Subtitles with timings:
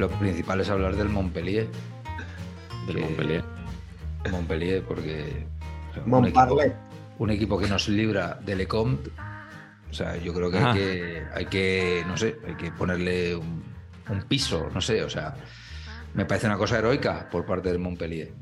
[0.00, 1.68] Lo principal es hablar del Montpellier.
[2.86, 3.44] Del que- Montpellier.
[4.30, 5.46] Montpellier, porque.
[6.06, 6.58] un, equipo,
[7.18, 9.10] un equipo que nos libra de Lecomte.
[9.90, 10.72] O sea, yo creo que, Ah.
[10.72, 13.62] hay que hay que, no sé, hay que ponerle un,
[14.08, 15.34] un piso, no sé, o sea,
[16.14, 18.32] me parece una cosa heroica por parte del Montpellier.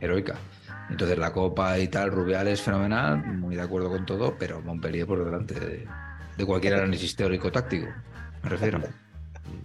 [0.00, 0.36] Heroica.
[0.88, 5.06] Entonces la Copa y tal, Rubial es fenomenal, muy de acuerdo con todo, pero Montpellier
[5.06, 5.86] por delante de,
[6.38, 7.88] de cualquier análisis teórico-táctico,
[8.42, 8.80] me refiero.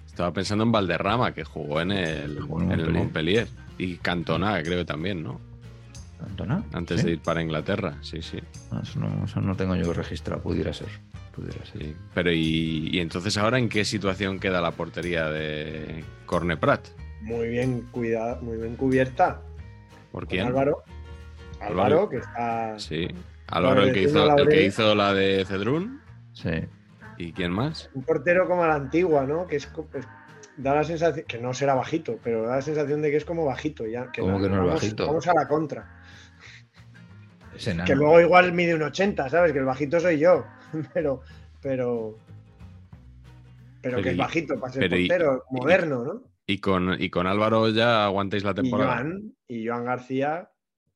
[0.06, 3.48] Estaba pensando en Valderrama, que jugó en el, en el Montpellier.
[3.78, 5.40] Y Cantona, creo que también, ¿no?
[6.20, 6.64] ¿Antona?
[6.74, 7.06] Antes ¿Sí?
[7.08, 8.40] de ir para Inglaterra, sí, sí.
[8.72, 10.88] Ah, Eso no, eso no tengo yo registrado, pudiera ser.
[11.36, 11.84] Pudiera ser.
[11.84, 11.96] sí.
[12.16, 16.88] Pero y, y entonces ahora en qué situación queda la portería de Corneprat?
[17.22, 19.42] Muy bien cuidada, muy bien cubierta.
[20.12, 20.48] ¿Por quién?
[20.48, 20.84] Álvaro.
[21.60, 21.84] Álvaro.
[21.84, 22.80] Álvaro, que está.
[22.80, 23.08] Sí.
[23.48, 26.02] Álvaro, el que, hizo, el que hizo la de Cedrún.
[26.34, 26.50] Sí.
[27.18, 27.90] ¿Y quién más?
[27.94, 29.48] Un portero como a la antigua, ¿no?
[29.48, 29.68] Que es,
[30.58, 33.46] da la sensación, que no será bajito, pero da la sensación de que es como
[33.46, 34.12] bajito ya.
[34.12, 35.08] Que ¿Cómo que no es vamos, bajito?
[35.08, 36.02] Vamos a la contra.
[37.56, 37.88] Es enano.
[37.88, 39.52] Que luego igual mide un 80, ¿sabes?
[39.52, 40.46] Que el bajito soy yo.
[40.94, 41.22] Pero,
[41.62, 42.18] pero.
[43.82, 46.24] Pero, Pero que es y- bajito para ser y- portero, y- moderno, ¿no?
[46.46, 48.96] Y con, y con Álvaro ya aguantáis la Y temporada.
[48.96, 50.50] Joan, y Joan García,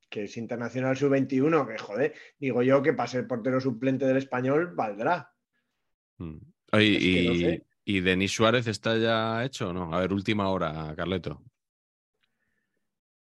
[0.08, 4.72] que es internacional sub-21, que joder, digo yo que para ser portero suplente del español
[4.74, 5.31] valdrá.
[6.22, 6.38] Mm.
[6.72, 7.66] Oye, y, no sé.
[7.84, 9.94] ¿y Denis Suárez está ya hecho o no?
[9.94, 11.42] A ver, última hora, Carleto.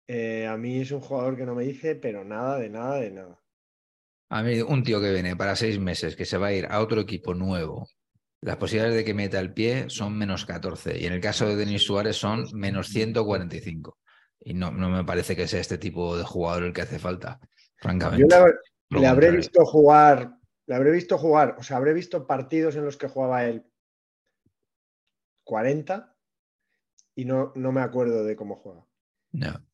[0.08, 3.12] Eh, a mí es un jugador que no me dice, pero nada, de nada, de
[3.12, 3.40] nada.
[4.30, 6.82] A mí, un tío que viene para seis meses, que se va a ir a
[6.82, 7.88] otro equipo nuevo,
[8.42, 11.00] las posibilidades de que meta el pie son menos 14.
[11.00, 13.98] Y en el caso de Denis Suárez son menos 145.
[14.40, 17.40] Y no, no me parece que sea este tipo de jugador el que hace falta,
[17.78, 18.24] francamente.
[18.24, 20.32] Yo le, habré- le visto jugar,
[20.68, 23.66] le habré visto jugar, o sea, habré visto partidos en los que jugaba él
[25.44, 26.16] 40
[27.16, 28.86] y no, no me acuerdo de cómo juega.
[29.34, 29.66] No.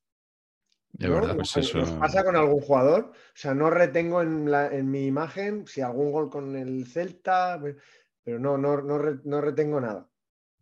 [0.94, 1.16] De ¿no?
[1.16, 1.36] verdad.
[1.36, 3.12] pues ¿Nos- eso- ¿Nos pasa con algún jugador?
[3.12, 7.62] O sea, no retengo en, la- en mi imagen si algún gol con el Celta,
[8.24, 10.10] pero no, no, no, re- no retengo nada.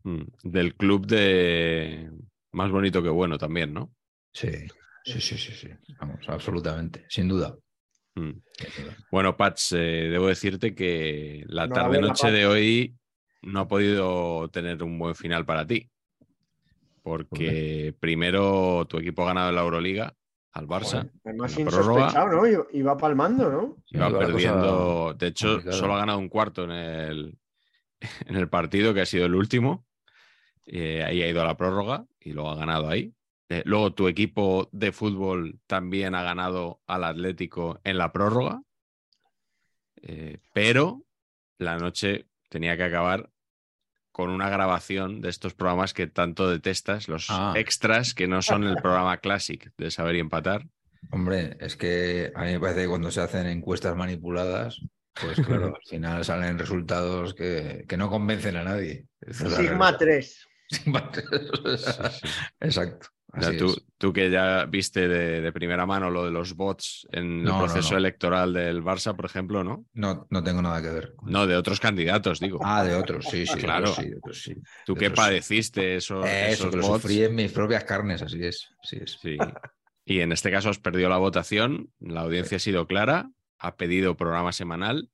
[0.03, 0.23] Mm.
[0.43, 2.11] Del club de
[2.51, 3.93] más bonito que bueno también, ¿no?
[4.33, 4.51] Sí,
[5.05, 5.69] sí, sí, sí, sí.
[5.99, 7.55] Vamos, absolutamente, sin duda.
[8.15, 8.31] Mm.
[9.11, 12.95] Bueno, Pats, eh, debo decirte que la tarde-noche de hoy
[13.41, 15.89] no ha podido tener un buen final para ti.
[17.03, 20.15] Porque primero tu equipo ha ganado la Euroliga
[20.53, 21.11] al Barça.
[21.23, 22.03] Además, en sin la prórroga.
[22.05, 22.47] sospechado, ¿no?
[22.47, 23.77] Iba, iba palmando, ¿no?
[23.91, 25.13] Iba perdiendo.
[25.13, 27.37] De hecho, solo ha ganado un cuarto en el,
[28.27, 29.85] en el partido, que ha sido el último.
[30.65, 33.13] Eh, ahí ha ido a la prórroga y luego ha ganado ahí.
[33.49, 38.61] Eh, luego tu equipo de fútbol también ha ganado al Atlético en la prórroga.
[40.01, 41.03] Eh, pero
[41.57, 43.29] la noche tenía que acabar
[44.11, 47.53] con una grabación de estos programas que tanto detestas, los Ah.
[47.55, 50.65] extras que no son el programa Classic de saber y empatar.
[51.11, 54.79] Hombre, es que a mí me parece que cuando se hacen encuestas manipuladas,
[55.21, 59.05] pues claro, al final salen resultados que, que no convencen a nadie.
[59.21, 59.97] Es la Sigma realidad.
[59.99, 60.47] 3.
[62.61, 63.07] Exacto.
[63.37, 66.55] O sea, así tú, tú que ya viste de, de primera mano lo de los
[66.55, 67.97] bots en No, el proceso no.
[67.97, 69.85] electoral del Barça, por ejemplo, ¿no?
[69.93, 71.13] No, no tengo nada que ver.
[71.15, 71.47] con No, eso.
[71.47, 72.59] de otros candidatos, digo.
[72.63, 73.57] Ah, de otros, sí, sí.
[73.59, 73.91] Claro.
[73.91, 74.53] otros sí, de otros sí.
[74.85, 75.15] tú de otros sí.
[75.15, 77.01] padeciste esos, Eso, esos lo bots.
[77.01, 78.69] sufrí en mis propias carnes, así es.
[78.81, 79.17] Así es.
[79.21, 79.37] Sí.
[80.05, 84.15] Y en este caso has perdido la votación, la audiencia ha sido clara, ha pedido
[84.15, 85.09] programa semanal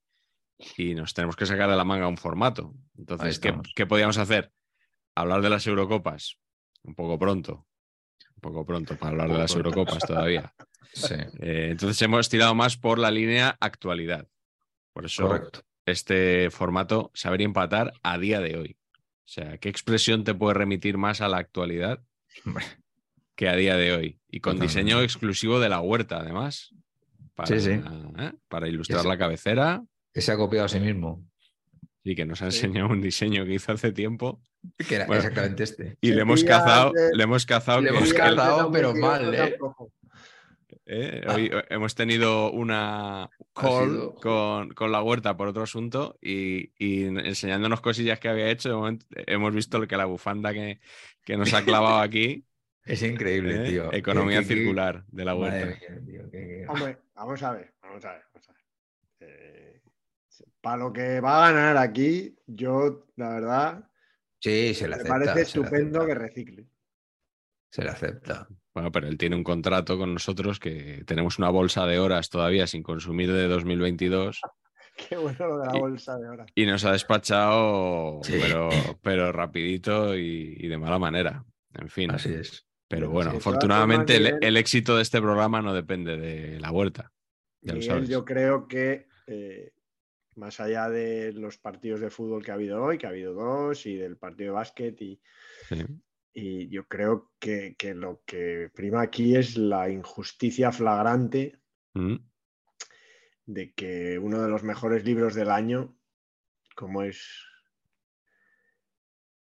[0.77, 2.73] y nos tenemos que sacar de la manga un formato.
[2.97, 4.51] Entonces, ¿qué, qué podíamos hacer?
[5.15, 6.37] Hablar de las Eurocopas
[6.83, 7.65] Un poco pronto.
[8.41, 9.55] Poco pronto para hablar de las.
[9.55, 10.53] Eurocopas todavía.
[10.93, 14.27] Sí, Eh, entonces hemos tirado más por la línea actualidad.
[14.91, 15.61] Por eso correcto.
[15.85, 18.77] este formato saber empatar a día de hoy.
[18.97, 18.97] O
[19.33, 22.03] sea, ¿qué expresión te puede remitir más a la actualidad
[23.37, 24.19] que a día de hoy?
[24.29, 24.79] Y con Totalmente.
[24.81, 26.75] diseño exclusivo de la huerta, además.
[27.35, 27.81] Para, Sí, sí.
[28.19, 28.33] ¿eh?
[28.49, 29.81] para ilustrar la cabecera
[30.13, 31.25] Que se ha copiado a sí mismo.
[32.03, 32.57] Y que nos ha Sí.
[32.65, 34.41] enseñado un diseño que hizo hace tiempo.
[34.87, 35.21] Que era Bueno.
[35.21, 35.97] exactamente este.
[36.01, 37.81] Y le hemos cazado, de- le hemos cazado.
[37.81, 39.57] Le hemos Sí, cazado, pero mal, ¿eh?
[40.85, 41.21] ¿eh?
[41.27, 47.03] Hoy hemos tenido una call sido- con, con la huerta por otro asunto y, y
[47.03, 48.69] enseñándonos cosillas que había hecho.
[48.69, 50.79] De momento, hemos visto que la bufanda que,
[51.23, 52.45] que nos ha clavado aquí,
[52.85, 53.69] Es increíble, ¿eh?
[53.69, 53.93] tío.
[53.93, 55.65] economía que- circular de la huerta.
[55.65, 58.21] Madre mía, tío, que- que- Hombre, vamos a ver, vamos a ver.
[58.33, 58.61] Vamos a ver.
[59.19, 59.70] Eh,
[60.61, 63.89] para lo que va a ganar aquí, yo, la verdad,
[64.39, 65.09] Sí, se le me acepta.
[65.13, 66.67] parece se le estupendo que recicle.
[67.69, 68.47] Se le acepta.
[68.73, 72.65] Bueno, pero él tiene un contrato con nosotros que tenemos una bolsa de horas todavía
[72.67, 74.41] sin consumir de 2022
[75.09, 76.47] Qué bueno lo de la Y- bolsa de horas.
[76.55, 78.39] y nos ha despachado, Sí.
[78.41, 78.69] pero,
[79.03, 81.45] pero rapidito y, y de mala manera.
[81.73, 82.11] En fin.
[82.11, 82.65] Así es.
[82.87, 87.11] Pero bueno, afortunadamente el, éxito de este programa no depende de la huerta.
[87.61, 88.09] Ya lo Miguel, sabes.
[88.09, 89.71] yo creo que eh,
[90.35, 93.85] más allá de los partidos de fútbol que ha habido hoy, que ha habido dos,
[93.85, 95.21] y del partido de básquet, y,
[95.67, 95.85] Sí.
[96.33, 101.59] y yo creo que, que lo que prima aquí es la injusticia flagrante
[101.93, 102.15] Mm.
[103.47, 105.97] de que uno de los mejores libros del año,
[106.75, 107.27] como es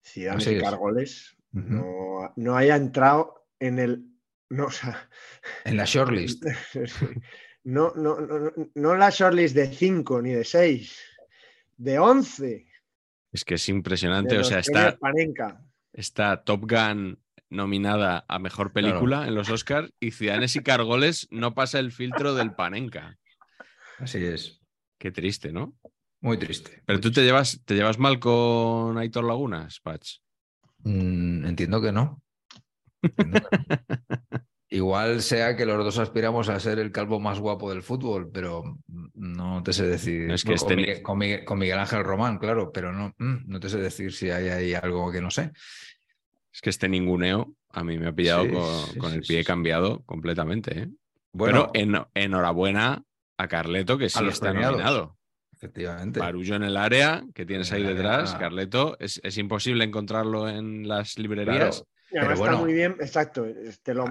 [0.02, 0.62] Ciudadanos y es.
[0.62, 1.66] Cargoles, Ujú.
[1.68, 4.04] no, no haya entrado en el...
[4.48, 5.10] No, o sea,
[5.64, 6.42] En la shortlist.
[7.68, 10.98] no, no, no, no- no la shortlist de 5 ni de 6,
[11.76, 12.66] de 11.
[13.32, 14.38] Es que es impresionante.
[14.38, 15.62] O sea, está, Panenka.
[15.92, 17.18] está Top Gun
[17.50, 22.34] nominada a mejor película en los Oscars y Ciudadanos y Cargoles no pasa el filtro
[22.34, 23.18] del Panenka.
[23.98, 24.60] Así es.
[24.98, 25.76] Qué triste, ¿no?
[26.20, 26.82] Muy triste.
[26.86, 30.16] Pero muy tú te llevas, te llevas mal con Aitor Lagunas, Patch.
[30.84, 32.22] Mm, entiendo que no.
[33.02, 34.47] Entiendo que no.
[34.70, 38.78] Igual sea que los dos aspiramos a ser el calvo más guapo del fútbol, pero
[39.14, 40.26] no te sé decir.
[40.28, 42.92] No, es que Bueno, este con, Miguel, con Miguel- con Miguel Ángel Román, claro, pero
[42.92, 45.52] no, mm, no te sé decir si hay ahí algo que no sé.
[46.52, 49.38] Es que este ninguneo a mí me ha pillado Sí, con, sí, con el pie
[49.38, 50.78] sí, cambiado completamente.
[50.80, 50.88] ¿eh?
[51.32, 51.84] Bueno, Pero
[52.14, 53.02] en- enhorabuena
[53.38, 54.72] a Carleto, que sí está premiados.
[54.78, 55.16] nominado.
[55.54, 56.20] efectivamente.
[56.20, 58.38] Barullo en el área que tienes ahí En detrás, área.
[58.38, 58.96] Carleto.
[59.00, 61.56] Es, es imposible encontrarlo en las librerías.
[61.78, 61.88] Claro.
[62.10, 62.58] Pero está bueno.
[62.58, 63.44] muy bien, exacto.
[63.44, 63.52] Lo,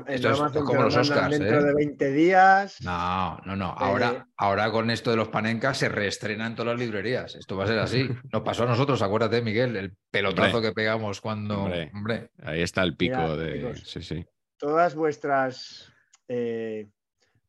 [0.07, 1.63] Esto es Amazon te como lo los Oscars, dentro ¿eh?
[1.63, 2.77] de 20 días.
[2.81, 3.69] No, no, no.
[3.71, 7.35] Eh, Ahora, ahora con esto de los panencas se reestrena en todas las librerías.
[7.35, 8.07] Esto va a ser así.
[8.31, 10.69] Nos pasó a nosotros, acuérdate, Miguel, el pelotazo Hombre.
[10.69, 11.63] que pegamos cuando.
[11.63, 11.91] Hombre.
[11.93, 13.53] Hombre, Ahí está el pico Mira, de.
[13.55, 13.83] chicos.
[13.85, 14.25] Sí, sí.
[14.57, 15.91] todas vuestras,
[16.27, 16.87] eh,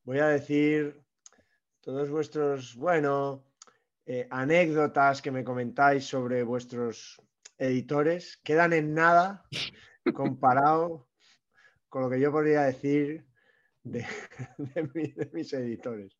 [0.04, 1.02] voy a decir,
[1.80, 3.44] todos vuestros, bueno,
[4.06, 7.20] eh, anécdotas que me comentáis sobre vuestros
[7.58, 9.44] editores quedan en nada
[10.12, 11.08] comparado
[11.88, 13.24] con lo que yo podría decir
[13.82, 14.04] de,
[14.58, 16.16] de mi- de mis editores.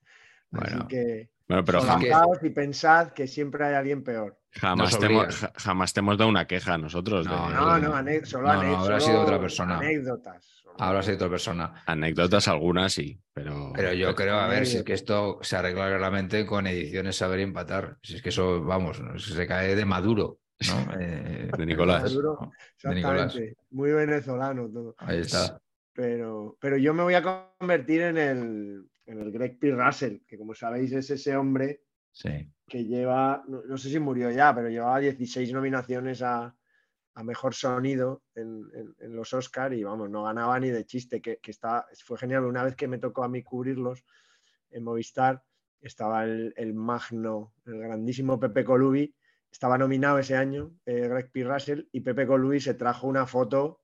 [0.53, 0.89] Así Bueno.
[0.89, 4.39] que Bueno, pero jam- solaptaos y pensad que siempre hay alguien peor.
[4.53, 7.27] jamás, te hemos, jamás te dado una queja nosotros.
[7.27, 7.91] No, de- No, no,
[8.25, 9.79] solo, No, no, ane- habrá solo sido otra persona.
[9.79, 10.45] Anécdotas.
[10.63, 11.83] solo- ahora sí otra persona.
[11.87, 13.73] Anécdotas algunas sí, pero.
[13.75, 17.41] Pero yo creo, a ver, si es que esto se arregla claramente con ediciones saber
[17.41, 17.99] empatar.
[18.03, 21.01] Si es que eso, vamos, se cae de Maduro, ¿no?
[21.01, 22.15] Eh, De Nicolás.
[22.15, 22.51] ¿no?
[22.83, 23.39] De Nicolás.
[23.71, 24.95] Muy venezolano todo.
[24.99, 25.61] Ahí está.
[25.93, 27.23] Pero, pero yo me voy a
[27.59, 29.73] convertir en el, en el Greg P.
[29.73, 32.51] Russell, que como sabéis es ese hombre Sí.
[32.67, 36.55] que lleva, no, no sé si murió ya, pero llevaba 16 nominaciones a,
[37.15, 41.21] a Mejor Sonido en, en- en los Oscar y vamos, no ganaba ni de chiste,
[41.21, 42.45] que, que está, fue genial.
[42.45, 44.05] Una vez que me tocó a mí cubrirlos
[44.71, 45.43] en Movistar,
[45.81, 49.15] estaba el, el magno, el grandísimo Pepe Colubi,
[49.51, 51.45] estaba nominado ese año, eh, Greg P.
[51.45, 53.81] Russell, y Pepe Colubi se trajo una foto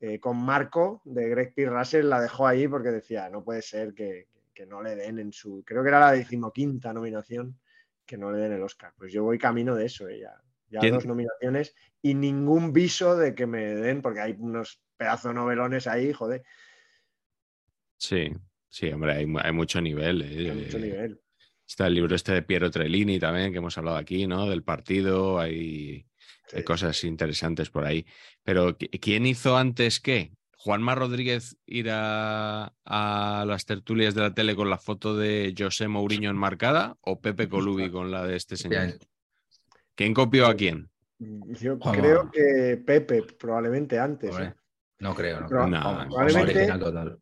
[0.00, 1.66] eh, con Marco de Greg P.
[1.66, 5.32] Russell, la dejó ahí porque decía, no puede ser que, que no le den en
[5.32, 7.58] su, creo que era la decimoquinta nominación,
[8.04, 8.92] que no le den el Oscar.
[8.96, 10.34] Pues yo voy camino de eso, eh, ya,
[10.68, 10.94] ya ¿Quién?
[10.94, 16.12] dos nominaciones y ningún viso de que me den, porque hay unos pedazos novelones ahí,
[16.12, 16.42] joder,
[17.96, 18.32] Sí,
[18.68, 20.22] sí, hombre, hay, hay mucho nivel.
[20.22, 20.50] eh.
[20.50, 21.21] a mucho nivel.
[21.72, 24.46] Está el libro este de Piero Trellini también, que hemos hablado aquí, ¿no?
[24.46, 26.04] Del partido, hay,
[26.66, 28.04] cosas interesantes por ahí.
[28.42, 30.32] Pero ¿qui- ¿quién hizo antes qué?
[30.58, 35.88] ¿Juanma Rodríguez ir a, a las tertulias de la tele con la foto de José
[35.88, 38.98] Mourinho enmarcada o Pepe Colubi con la de este señor?
[39.94, 40.90] ¿Quién copió a quién?
[41.18, 42.02] Yo Juanma.
[42.02, 44.38] creo que Pepe, probablemente antes.
[44.38, 44.52] ¿eh?
[44.98, 45.66] No creo, no creo.
[45.68, 47.18] No, probablemente- original total.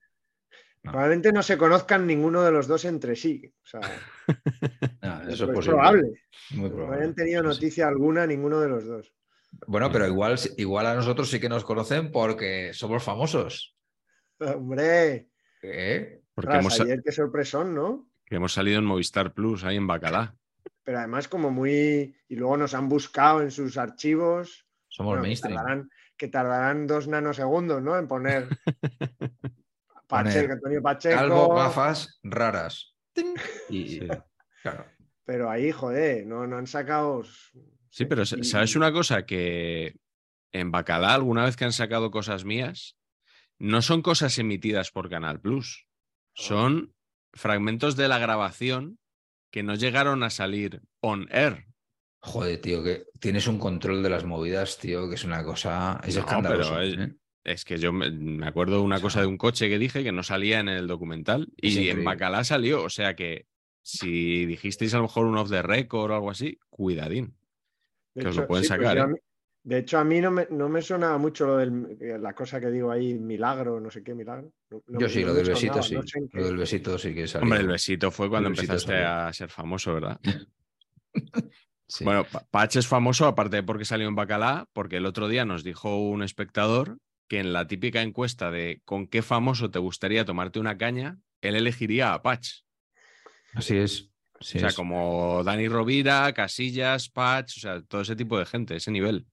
[0.82, 0.92] No.
[0.92, 3.52] Probablemente no se conozcan ninguno de los dos entre sí.
[3.62, 3.80] O sea,
[5.02, 5.76] No, es, eso es posible.
[5.76, 6.02] probable.
[6.52, 7.02] Muy No probable.
[7.02, 7.48] hayan tenido sí.
[7.48, 9.12] noticia alguna ninguno de los dos.
[9.66, 13.76] Bueno, pero igual, igual a nosotros sí que nos conocen porque somos famosos.
[14.38, 15.28] Hombre,
[15.62, 16.22] ¿Eh?
[16.34, 18.08] Porque tras hemos, ayer qué sorpresón, ¿no?
[18.24, 20.34] que hemos salido en Movistar Plus, ahí en Bacalá.
[20.84, 22.16] Pero además como muy...
[22.28, 24.66] Y luego nos han buscado en sus archivos.
[24.88, 25.56] Somos bueno, que, mainstream.
[25.56, 27.98] tardarán, que tardarán dos nanosegundos, ¿no?
[27.98, 28.48] En poner...
[30.10, 31.16] Pacheco, Antonio Pacheco.
[31.16, 32.94] Calvo, gafas raras.
[33.68, 34.08] Y, Sí.
[34.62, 34.86] claro.
[35.24, 37.22] Pero ahí, joder, no, no han sacado...
[37.90, 39.24] Sí, pero ¿sabes una cosa?
[39.26, 39.96] Que
[40.52, 42.96] en Bacalá, alguna vez que han sacado cosas mías,
[43.58, 45.86] no son cosas emitidas por Canal Plus.
[46.34, 46.94] Son
[47.32, 48.98] fragmentos de la grabación
[49.52, 51.66] que no llegaron a salir on air.
[52.22, 56.00] Joder, tío, que tienes un control de las movidas, tío, que es una cosa.
[56.04, 56.70] Es No, escandaloso.
[56.74, 57.14] pero es- ¿eh?
[57.44, 59.78] Es que yo me, me acuerdo de una O sea, cosa de un coche que
[59.78, 62.04] dije que no salía en el documental y en.
[62.04, 62.82] Bacalá salió.
[62.84, 63.46] O sea que
[63.82, 67.34] si dijisteis a lo mejor un off the record o algo así, cuidadín.
[68.14, 69.06] De que os lo pueden sacar, ¿eh?
[69.06, 69.18] mí-
[69.62, 72.58] de hecho, a mí no me, no me sonaba mucho lo del, eh, la cosa
[72.60, 74.50] que digo ahí, milagro, no sé qué milagro.
[74.70, 75.94] No- no- Yo sí, lo del besito sí.
[75.96, 77.44] no sé Lo del besito sí que salió.
[77.44, 79.08] Hombre, el besito fue cuando besito empezaste salió.
[79.28, 80.18] a ser famoso, ¿verdad?
[81.92, 82.04] Sí.
[82.04, 85.44] Bueno, Pa- Patch es famoso, aparte de porque salió en Bacalá, porque el otro día
[85.44, 86.98] nos dijo un espectador
[87.30, 91.54] que en la típica encuesta de con qué famoso te gustaría tomarte una caña, él
[91.54, 92.62] elegiría a Patch.
[93.54, 94.10] Así es.
[94.40, 94.74] así o sea, es.
[94.74, 99.26] como Dani Rovira, Casillas, Patch, o sea, todo ese tipo de gente, ese nivel.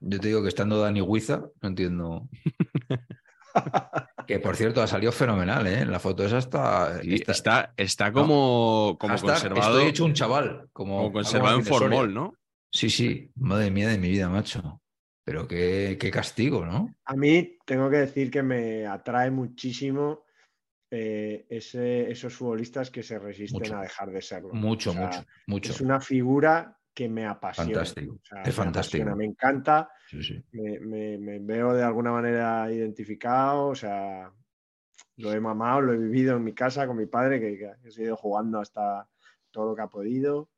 [0.00, 2.28] Yo te digo que estando Dani Huiza, no entiendo.
[4.26, 5.86] que por cierto, ha salido fenomenal, ¿eh?
[5.86, 7.00] La foto esa está.
[7.00, 10.68] Está, está, como, como hashtag, conservado, Estoy hecho un chaval.
[10.74, 12.12] Como, como conservado en formol.
[12.12, 12.34] ¿no?
[12.70, 13.30] Sí, sí.
[13.36, 14.79] Madre mía de mi vida, macho.
[15.24, 16.94] Pero qué, qué castigo, ¿no?
[17.04, 20.24] A mí tengo que decir que me atrae muchísimo
[20.92, 23.76] eh, ese- esos futbolistas que se resisten Mucho.
[23.76, 24.52] a dejar de serlo.
[24.54, 25.72] Mucho, O sea, mucho, mucho.
[25.72, 27.70] Es una figura que me apasiona.
[27.70, 28.14] Fantástico.
[28.14, 29.02] O sea, Es me fantástico.
[29.02, 29.88] apasiona, Me encanta.
[30.08, 30.44] Sí, sí.
[30.50, 34.32] me, me- me veo de alguna manera identificado, o sea,
[35.18, 37.90] lo he mamado, lo he vivido en mi casa con mi padre, que, que he
[37.92, 39.08] seguido jugando hasta
[39.52, 40.49] todo lo que ha podido.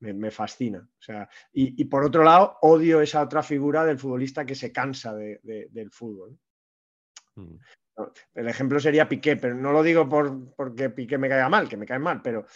[0.00, 0.78] Me, me fascina.
[0.98, 4.72] O sea, y, y por otro lado, odio esa otra figura del futbolista que se
[4.72, 6.38] cansa de- de- del fútbol.
[7.36, 7.56] Mm.
[8.34, 11.76] El ejemplo sería Piqué, pero no lo digo por, porque Piqué me caiga mal, que
[11.76, 12.46] me cae mal, pero,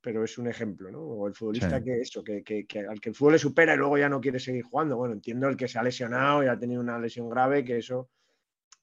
[0.00, 1.00] pero es un ejemplo, ¿no?
[1.00, 1.84] O el futbolista Sí.
[1.84, 4.20] que eso, que, que- que al que el fútbol le supera y luego ya no
[4.20, 4.96] quiere seguir jugando.
[4.96, 8.08] Bueno, entiendo el que se ha lesionado y ha tenido una lesión grave, que eso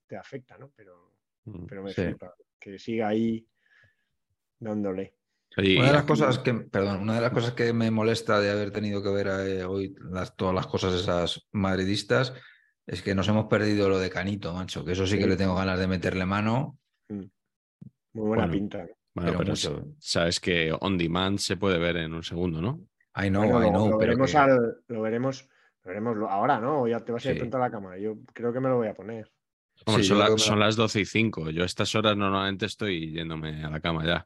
[0.06, 0.70] te afecta, ¿no?
[0.76, 1.14] Pero,
[1.46, 1.66] Mm.
[1.66, 2.04] pero me Sí.
[2.60, 3.48] que siga ahí
[4.60, 5.14] dándole.
[5.58, 8.72] Una de las cosas que, perdón, una de las cosas que me molesta de haber
[8.72, 12.34] tenido que ver eh, hoy las, todas las cosas esas madridistas
[12.88, 15.54] es que nos hemos perdido lo de Canito, macho, que eso sí que le tengo
[15.56, 16.78] ganas de meterle mano,
[17.10, 17.30] Muy
[18.14, 18.78] buena Bueno, pinta.
[18.80, 18.90] ¿no?
[19.14, 19.86] Bueno, pero pero mucho.
[20.00, 22.80] sabes que on demand se puede ver en un segundo, ¿no?
[23.22, 25.50] I know, Bueno, I lo, know, lo pero veremos que- al- lo veremos,
[25.84, 26.84] lo veremos ahora, ¿no?
[26.84, 27.40] O ya te vas a ir Sí.
[27.40, 27.98] pronto a la cama.
[27.98, 29.30] Yo creo que me lo voy a poner.
[29.86, 31.50] Hombre, Sí, son, la- las 12 y 5.
[31.50, 34.26] Yo a estas horas normalmente estoy yéndome a la cama ya.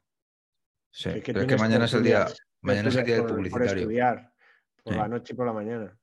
[0.96, 3.14] Sí, Es que pero es que mañana es el día, tertulias, mañana es el día
[3.14, 3.76] del por- por publicitario.
[3.82, 4.32] estudiar,
[4.82, 4.98] por Sí.
[4.98, 5.96] la noche y por la mañana.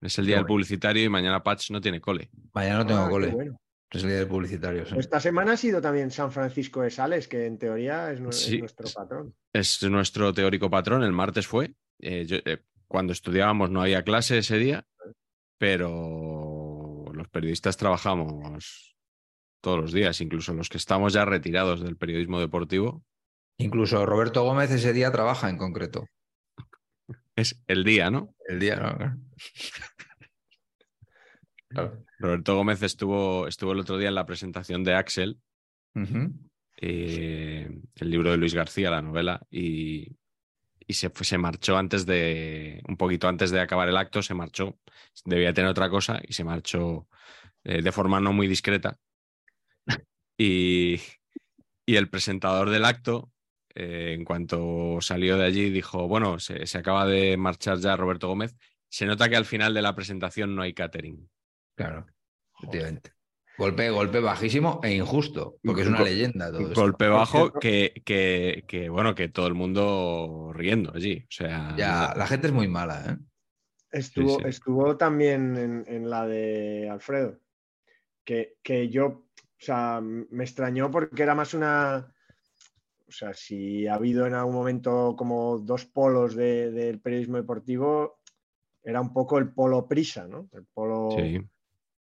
[0.00, 2.30] Es el día del publicitario y mañana Patch no tiene cole.
[2.52, 3.60] Mañana no tengo Ah, cole, bueno.
[3.90, 4.86] es el día del publicitario.
[4.86, 4.94] sí.
[4.98, 9.34] Esta semana ha sido también San Francisco de Sales, que en teoría es, nuestro patrón.
[9.52, 11.02] Es nuestro teórico patrón.
[11.02, 11.74] El martes fue.
[11.98, 14.86] Eh, yo- eh, cuando estudiábamos no había clase ese día,
[15.58, 18.96] pero los periodistas trabajamos
[19.62, 23.02] todos los días, incluso los que estamos ya retirados del periodismo deportivo.
[23.58, 26.06] Incluso Roberto Gómez ese día trabaja en concreto.
[27.36, 28.34] Es el día, ¿no?
[28.48, 29.16] El día, ¿no?
[31.68, 32.04] Claro.
[32.18, 35.40] Roberto Gómez estuvo, estuvo el otro día en la presentación de Axel,
[36.76, 40.16] eh, el libro de Luis García, la novela, y,
[40.86, 44.34] y se, fue- se marchó antes de, un poquito antes de acabar el acto, se
[44.34, 44.78] marchó,
[45.24, 47.08] debía tener otra cosa y se marchó
[47.64, 48.98] eh, de forma no muy discreta.
[50.38, 51.00] Y,
[51.86, 53.32] y el presentador del acto,
[53.74, 58.28] eh, en cuanto salió de allí, dijo, bueno, se, se acaba de marchar ya Roberto
[58.28, 58.54] Gómez,
[58.88, 61.28] se nota que al final de la presentación no hay catering.
[61.76, 62.06] Claro,
[62.58, 63.12] efectivamente.
[63.56, 66.80] Golpe, golpe bajísimo e injusto, porque es una Go- leyenda todo esto.
[66.80, 71.18] Golpe bajo que, que, que, bueno, que todo el mundo riendo allí.
[71.24, 73.16] O sea, Ya, la gente es muy mala, ¿eh?
[73.92, 74.44] Estuvo, sí.
[74.46, 77.38] estuvo también en, en la de Alfredo,
[78.24, 82.12] que, que yo, o sea, me extrañó porque era más una,
[83.16, 88.18] sea, si ha habido en algún momento como dos polos de- del periodismo deportivo,
[88.82, 90.48] era un poco el polo prisa, ¿no?
[90.52, 91.40] El polo, sí.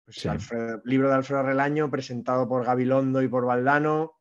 [0.05, 0.27] Pues Sí.
[0.27, 4.19] Alfredo- libro de Alfredo Relaño presentado por Gabilondo y por Valdano.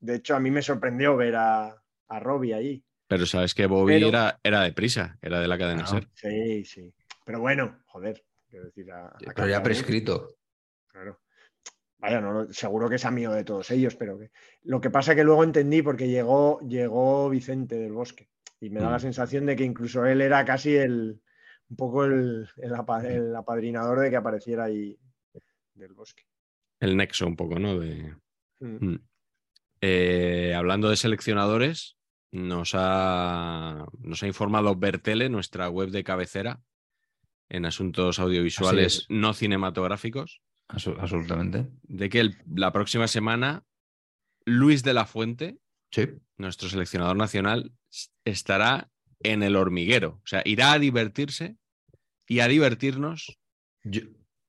[0.00, 2.84] De hecho, a mí me sorprendió ver a, a Robbie ahí.
[3.06, 5.86] Pero sabes que Bobby Pero- era, era de prisa, era de la cadena.
[5.86, 6.08] Ser.
[6.14, 6.92] Sí, sí.
[7.24, 8.24] Pero bueno, joder.
[8.50, 10.28] Quiero decir, a- a Pero ya prescrito.
[10.88, 11.20] Claro.
[11.98, 14.30] Vaya, no, seguro que es amigo de todos ellos, pero que...
[14.64, 18.28] lo que pasa que luego entendí porque llegó, llegó Vicente del Bosque
[18.60, 19.00] y me da la Mm.
[19.00, 21.20] sensación de que incluso él era casi el
[21.68, 24.96] un poco el, el apa- el apadrinador de que apareciera ahí
[25.74, 26.22] del Bosque.
[26.78, 27.78] El nexo un poco, ¿no?
[27.78, 28.14] De...
[28.60, 28.86] Mm.
[28.92, 29.00] Mm.
[29.80, 31.96] Eh, hablando de seleccionadores,
[32.30, 36.60] nos ha, nos ha informado Bertele, nuestra web de cabecera,
[37.48, 39.06] en asuntos audiovisuales es.
[39.08, 41.66] no cinematográficos, absolutamente.
[41.82, 43.64] de que el- la próxima semana
[44.44, 45.58] Luis de la Fuente,
[45.90, 46.08] Sí.
[46.36, 47.72] nuestro seleccionador nacional,
[48.24, 48.90] estará
[49.22, 50.20] en el hormiguero.
[50.22, 51.56] O sea, irá a divertirse
[52.28, 53.38] y a divertirnos
[53.84, 54.02] Yo-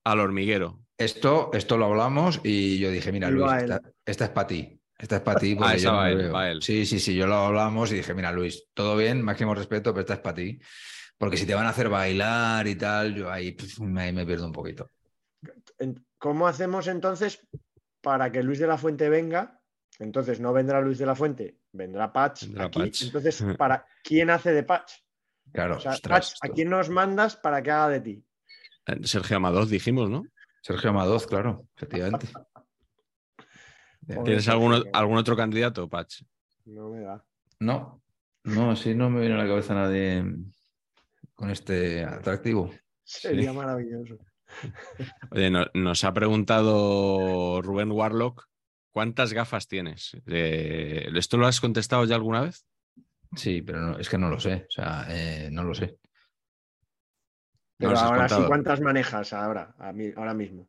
[0.04, 0.84] al hormiguero.
[0.98, 4.80] esto, esto lo hablamos y yo dije, mira, Luis, esta, esta es para ti.
[5.00, 5.56] Esta es para ti.
[5.62, 6.62] Ah, esa va él, va él.
[6.62, 10.02] Sí, sí, sí, yo lo hablamos y dije, mira, Luis, todo bien, máximo respeto, pero
[10.02, 10.60] esta es para ti.
[11.20, 14.26] Porque si te van a hacer bailar y tal, yo ahí pf, me, ahí me
[14.26, 14.92] pierdo un poquito.
[16.18, 17.48] ¿Cómo hacemos entonces
[18.02, 19.62] para que Luis de la Fuente venga?
[20.00, 22.44] Entonces no vendrá Luis de la Fuente, vendrá Patch.
[22.44, 22.80] Vendrá aquí.
[22.80, 23.04] Patch.
[23.04, 24.94] Entonces, ¿para quién hace de Patch?
[25.52, 28.26] Claro, O sea, ostras, Patch, ¿a quién nos mandas para que haga de ti?
[28.88, 30.24] Eh, Sergio Amadoz, dijimos, ¿no?
[30.62, 32.28] Sergio Amadoz, claro, efectivamente.
[34.24, 36.22] ¿Tienes algún, algún otro candidato, Patch?
[36.66, 37.24] No me da.
[37.60, 38.02] No,
[38.44, 40.24] no, sí, no me viene a la cabeza nadie
[41.36, 42.72] con este atractivo.
[43.04, 44.18] Sería maravilloso.
[45.32, 48.48] Oye, no- nos ha preguntado Rubén Warlock,
[48.92, 50.18] ¿cuántas gafas tienes?
[50.28, 52.66] Eh, ¿Esto lo has contestado ya alguna vez?
[53.36, 55.98] Sí, pero no, es que no lo sé, o sea, eh, no lo sé.
[57.78, 58.42] Pero ahora sí.
[58.48, 60.68] ¿cuántas manejas ahora, a mí- ahora mismo?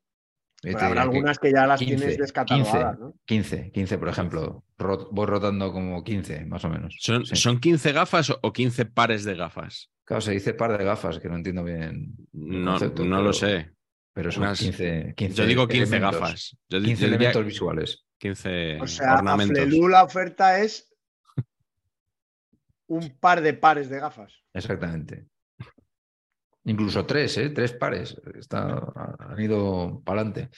[0.61, 3.15] Te habrá que algunas que ya las 15, tienes descatalogadas, ¿no?
[3.25, 4.65] 15, 15, por ejemplo.
[4.77, 6.97] Ro- voy rotando como 15, más o menos.
[6.99, 7.37] ¿Son, Sí.
[7.37, 9.89] ¿son 15 gafas o- o 15 pares de gafas?
[10.09, 12.15] Claro, se dice par de gafas, que no entiendo bien.
[12.33, 13.73] No, concepto, no pero- lo sé.
[14.15, 16.57] Pero son Unas- 15, 15 Yo digo 15 elementos, gafas.
[16.71, 18.05] Yo, di- 15 yo diría elementos visuales.
[18.17, 19.59] 15 O sea, a ornamentos.
[19.65, 20.91] Flelu la oferta es
[22.87, 24.33] un par de pares de gafas.
[24.55, 25.27] Exactamente.
[26.65, 27.51] Incluso tres, ¿eh?
[27.51, 28.17] Tres pares.
[28.35, 28.83] Está,
[29.19, 30.49] han ido para adelante.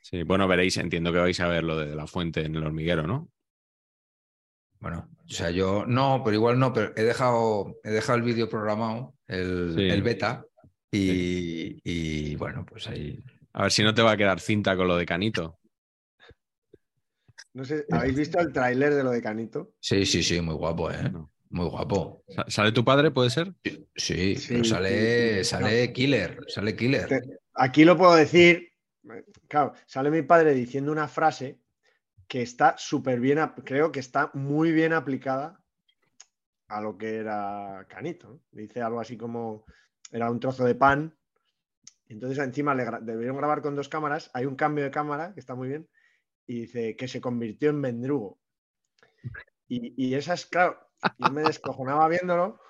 [0.00, 3.06] Sí, bueno, veréis, entiendo que vais a ver lo de la fuente en el hormiguero,
[3.06, 3.28] ¿no?
[4.80, 8.48] Bueno, o sea, yo no, pero igual no, pero he dejado, he dejado el vídeo
[8.48, 9.82] programado, el, Sí.
[9.88, 10.44] el beta,
[10.90, 13.18] y, y, bueno, pues ahí.
[13.52, 15.58] A ver si no te va a quedar cinta con lo de Canito.
[17.54, 19.72] No sé, ¿habéis visto el tráiler de lo de Canito?
[19.80, 21.10] Sí, sí, sí, muy guapo, ¿eh?
[21.10, 21.30] No.
[21.50, 22.22] Muy guapo.
[22.28, 23.52] Sa- ¿Sale tu padre, puede ser?
[23.96, 25.44] Sí, Sí, pero sale, sí.
[25.50, 27.08] sale killer, sale killer.
[27.54, 28.70] Aquí lo puedo decir.
[29.48, 31.58] Claro, sale mi padre diciendo una frase
[32.28, 35.64] que está súper bien, creo que está muy bien aplicada
[36.68, 38.28] a lo que era Canito.
[38.28, 38.40] ¿no?
[38.52, 39.64] Dice algo así como,
[40.12, 41.16] era un trozo de pan.
[42.08, 44.30] Entonces encima le gra- debieron grabar con dos cámaras.
[44.34, 45.88] Hay un cambio de cámara que está muy bien.
[46.46, 48.38] Y dice que se convirtió en mendrugo.
[49.66, 50.78] Y, y esa es, claro,
[51.18, 52.60] yo me descojonaba viéndolo.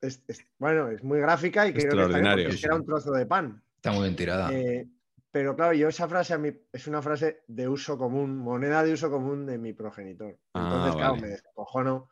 [0.00, 3.26] Es- es- bueno, es muy gráfica y creo que bien porque era un trozo de
[3.26, 3.62] pan.
[3.76, 4.52] Está muy bien tirada.
[4.52, 4.86] Eh,
[5.36, 8.94] pero claro, yo esa frase a mí es una frase de uso común, moneda de
[8.94, 10.38] uso común de mi progenitor.
[10.54, 11.22] Ah, Entonces, claro, vale.
[11.22, 12.08] me descojono.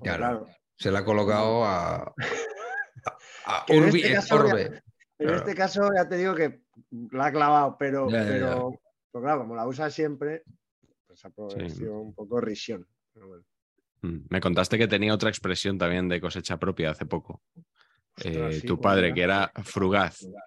[0.00, 0.18] Claro.
[0.18, 0.46] claro,
[0.78, 1.96] Se la ha colocado a,
[3.44, 4.62] a, a Que en Urbi este et caso Orbe.
[4.62, 4.82] en
[5.18, 5.36] Claro.
[5.36, 6.62] este caso ya te digo que
[7.10, 8.30] la ha clavado, pero, Ya, ya, ya.
[8.32, 8.70] pero,
[9.12, 10.44] pero claro, como la usa siempre,
[11.06, 11.30] pues ha
[11.68, 11.84] Sí.
[11.84, 12.88] un poco risión.
[13.14, 13.44] Bueno.
[14.00, 14.16] Mm.
[14.30, 17.42] Me contaste que tenía otra expresión también de cosecha propia hace poco.
[18.16, 20.20] Ostras, Eh, sí, tu ¿cuál padre, que era frugaz.
[20.20, 20.44] Frugaz.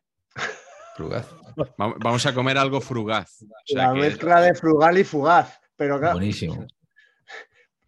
[0.99, 3.41] Va- Vamos a comer algo frugaz.
[3.43, 5.59] O sea la que- mezcla de frugal y fugaz.
[5.75, 6.65] Pero claro, Buenísimo.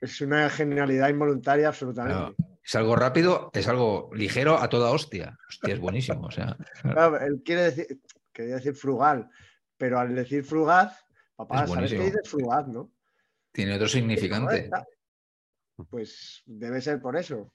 [0.02, 2.36] es una genialidad involuntaria absolutamente.
[2.64, 5.38] Es algo rápido, es algo ligero a toda hostia.
[5.48, 6.28] Hostia, es buenísimo.
[6.28, 8.02] O sea, Claro, él quiere decir,
[8.34, 9.30] quería decir frugal,
[9.78, 11.00] pero al decir frugaz,
[11.36, 12.04] papá, Es ¿sabes qué buenísimo.
[12.04, 12.92] dices frugaz, no?
[13.54, 14.70] tiene otro significante.
[14.70, 14.86] Joder,
[15.90, 17.54] Pues debe ser por eso.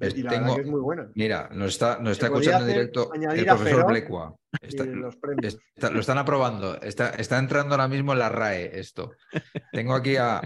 [0.00, 1.10] Es- y la tengo- verdad que es muy buena.
[1.14, 4.36] Mira, nos está, nos está escuchando en directo el profesor Blecua.
[4.60, 5.58] Está- y los premios.
[5.74, 6.80] está- lo están aprobando.
[6.80, 9.12] Está, está entrando ahora mismo en la RAE esto.
[9.72, 10.40] Tengo aquí a.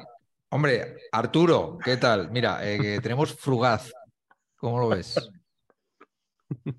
[0.50, 2.30] Hombre, Arturo, ¿qué tal?
[2.30, 3.92] Mira, eh, que tenemos frugaz.
[4.56, 5.14] ¿Cómo lo ves?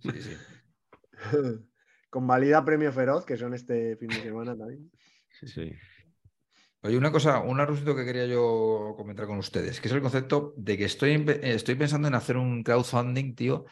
[0.01, 0.37] Sí, sí.
[2.09, 4.89] Convalida Premio Feroz, que son este fin de semana también.
[5.29, 5.73] Sí.
[6.87, 10.53] Oye, una cosa, un arrocito que quería yo comentar con ustedes, que es el concepto
[10.57, 13.65] de que estoy, estoy pensando en hacer un crowdfunding, tío,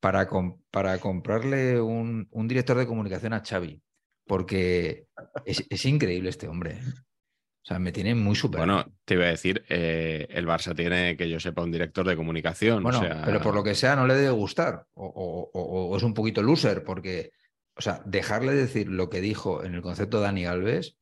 [0.00, 3.82] para, com- para comprarle un, un director de comunicación a Xavi.
[4.26, 5.06] porque
[5.44, 6.72] es, increíble este hombre.
[6.72, 6.82] ¿eh?
[6.84, 8.60] O sea, me tiene muy super.
[8.60, 12.16] Bueno, te iba a decir, eh, el Barça tiene, que yo sepa, un director de
[12.16, 12.82] comunicación.
[12.82, 14.86] Bueno, pero por lo que sea no le debe gustar.
[14.94, 17.32] O, es un poquito loser, porque,
[17.74, 20.96] o sea, dejarle decir lo que dijo en el concepto de Dani Alves,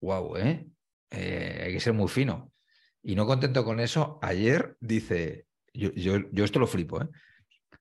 [0.00, 0.66] wow, ¿eh?
[1.10, 1.62] ¿Eh?
[1.66, 2.52] Hay que ser muy fino.
[3.02, 7.08] Y no contento con eso, ayer dice, yo, yo, yo esto lo flipo, ¿eh?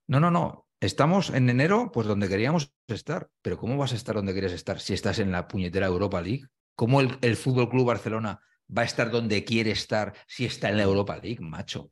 [0.07, 3.29] No, no, no, Estamos en enero, pues donde queríamos estar.
[3.41, 6.45] Pero ¿cómo vas a estar donde quieres estar si estás en la puñetera Europa League?
[6.75, 8.41] ¿Cómo el, el Fútbol Club Barcelona
[8.75, 11.91] va a estar donde quiere estar si está en la Europa League, macho?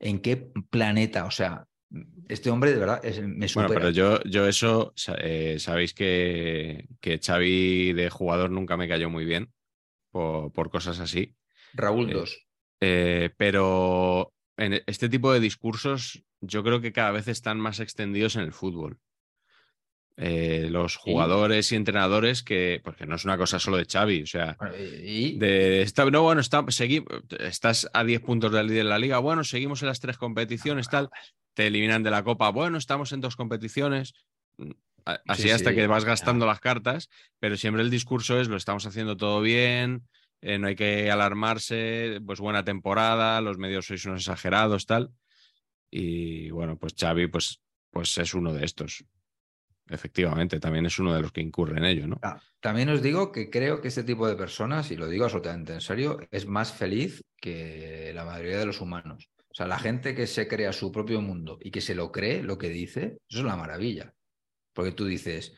[0.00, 1.26] ¿En qué planeta?
[1.26, 1.64] O sea,
[2.28, 3.68] este hombre de verdad me supera.
[3.68, 9.08] Bueno, pero yo, yo eso, eh, sabéis que, que Xavi de jugador nunca me cayó
[9.10, 9.52] muy bien
[10.14, 11.34] por, por cosas así.
[11.74, 12.30] Raúl 2.
[12.30, 12.38] Eh,
[12.80, 18.36] eh, pero en este tipo de discursos yo creo que cada vez están más extendidos
[18.36, 19.00] en el fútbol.
[20.16, 24.26] Eh, los jugadores y entrenadores que, porque no es una cosa solo de Xavi, o
[24.26, 26.64] sea, de, no, bueno, está,
[27.40, 30.88] estás a 10 puntos del líder de la liga, bueno, seguimos en las tres competiciones,
[30.88, 31.10] tal,
[31.54, 34.14] te eliminan de la copa, bueno, estamos en dos competiciones,
[35.04, 39.16] así hasta que vas gastando las cartas, pero siempre el discurso es, lo estamos haciendo
[39.16, 40.06] todo bien,
[40.40, 45.10] eh, no hay que alarmarse, pues buena temporada, los medios sois unos exagerados, tal.
[45.90, 49.04] Y bueno, pues Xavi pues, pues es uno de estos.
[49.88, 52.18] Efectivamente, también es uno de los que incurre en ello, ¿no?
[52.22, 55.74] Ah, también os digo que creo que este tipo de personas, y lo digo absolutamente
[55.74, 59.30] en serio, es más feliz que la mayoría de los humanos.
[59.48, 62.42] O sea, la gente que se crea su propio mundo y que se lo cree,
[62.42, 64.12] lo que dice, eso es la maravilla.
[64.74, 65.54] Porque tú dices,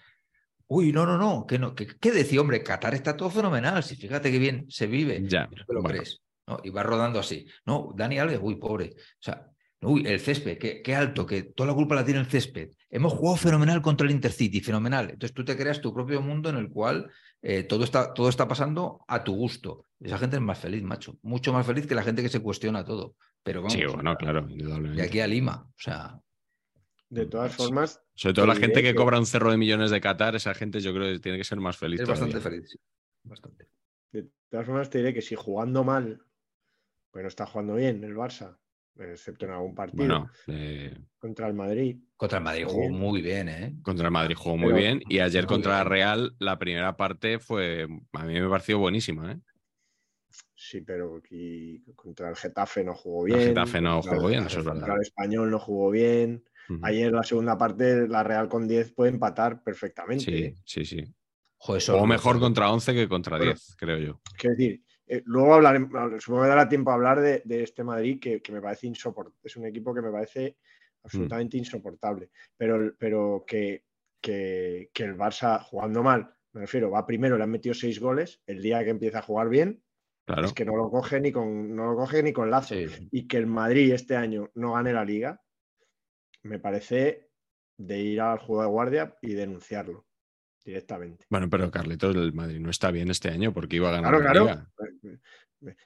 [0.69, 2.63] uy, no, no, no, que no, ¿qué decía, hombre?
[2.63, 5.21] Qatar está todo fenomenal, si fíjate qué bien se vive.
[5.27, 6.23] Ya, lo crees.
[6.47, 6.61] ¿no?
[6.63, 7.47] Y va rodando así.
[7.65, 8.93] No, Dani Alves, uy, pobre.
[8.95, 9.51] O sea,
[9.83, 12.71] Uy, el césped, qué, alto, que toda la culpa la tiene el césped.
[12.89, 15.11] Hemos jugado fenomenal contra el Intercity, fenomenal.
[15.11, 17.11] Entonces tú te creas tu propio mundo en el cual
[17.43, 19.85] eh, todo, está, todo está pasando a tu gusto.
[20.01, 21.19] Esa gente es más feliz, macho.
[21.23, 23.17] Mucho más feliz que la gente que se cuestiona todo.
[23.43, 25.03] Pero vamos, sí, bueno, claro, indudablemente.
[25.03, 26.19] De aquí a Lima, o sea.
[27.09, 28.03] De todas formas.
[28.15, 30.93] Sobre todo la gente que, cobra un cerro de millones de Qatar, esa gente yo
[30.93, 32.01] creo que tiene que ser más feliz.
[32.01, 32.79] Es bastante feliz, sí.
[33.23, 33.69] Bastante.
[34.13, 36.23] De todas formas, te diré que si jugando mal,
[37.11, 38.57] pues no está jugando bien el Barça
[38.99, 40.31] excepto en algún partido.
[40.47, 41.99] Eh, contra el Madrid.
[42.17, 43.77] Contra el Madrid jugó muy bien, ¿eh?
[43.83, 45.03] Contra el Madrid jugó muy bien.
[45.09, 47.87] Y ayer contra la Real, la primera parte fue.
[48.13, 49.41] A mí me pareció buenísima, ¿eh?
[50.69, 53.39] Sí, pero aquí contra el Getafe no jugó bien.
[53.39, 54.81] El Getafe no jugó bien, eso es verdad.
[54.81, 56.45] Contra el Español no jugó bien.
[56.83, 60.25] Ayer la segunda parte, la Real con 10 puede empatar perfectamente.
[60.25, 60.55] Sí, ¿eh?
[60.65, 61.05] sí, sí.
[61.93, 64.21] o mejor contra 11 que contra 10, creo yo.
[64.37, 68.43] Quiero decir, eh, luego hablaremos, supongo que dará tiempo a hablar de, este Madrid que,
[68.51, 69.39] me parece insoportable.
[69.45, 70.57] Es un equipo que me parece
[71.05, 71.61] absolutamente mm.
[71.61, 72.31] insoportable.
[72.57, 73.85] Pero, pero que,
[74.21, 78.43] que, el Barça jugando mal, me refiero, va primero, le han metido seis goles.
[78.49, 79.81] El día que empieza a jugar bien,
[80.27, 82.75] es que no lo coge ni con, no lo coge ni con lazo.
[83.11, 85.41] Y que el Madrid este año no gane la liga,
[86.43, 87.31] me parece
[87.79, 90.07] de ir al juego de guardia y denunciarlo
[90.65, 91.27] directamente.
[91.31, 94.33] Bueno, pero Carlitos, el Madrid no está bien este año porque iba a ganar la
[94.33, 94.71] Liga.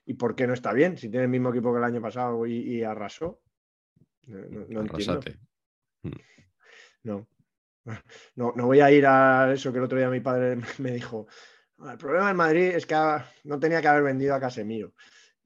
[0.06, 0.96] ¿Y por qué no está bien?
[0.96, 3.40] Si tiene el mismo equipo que el año pasado y, arrasó.
[4.26, 5.20] No, entiendo.
[6.02, 6.10] Mm.
[7.04, 7.28] No.
[8.36, 8.52] no.
[8.56, 11.26] No voy a ir a eso que el otro día mi padre me dijo.
[11.88, 12.96] El problema del Madrid es que
[13.44, 14.92] no tenía que haber vendido a Casemiro.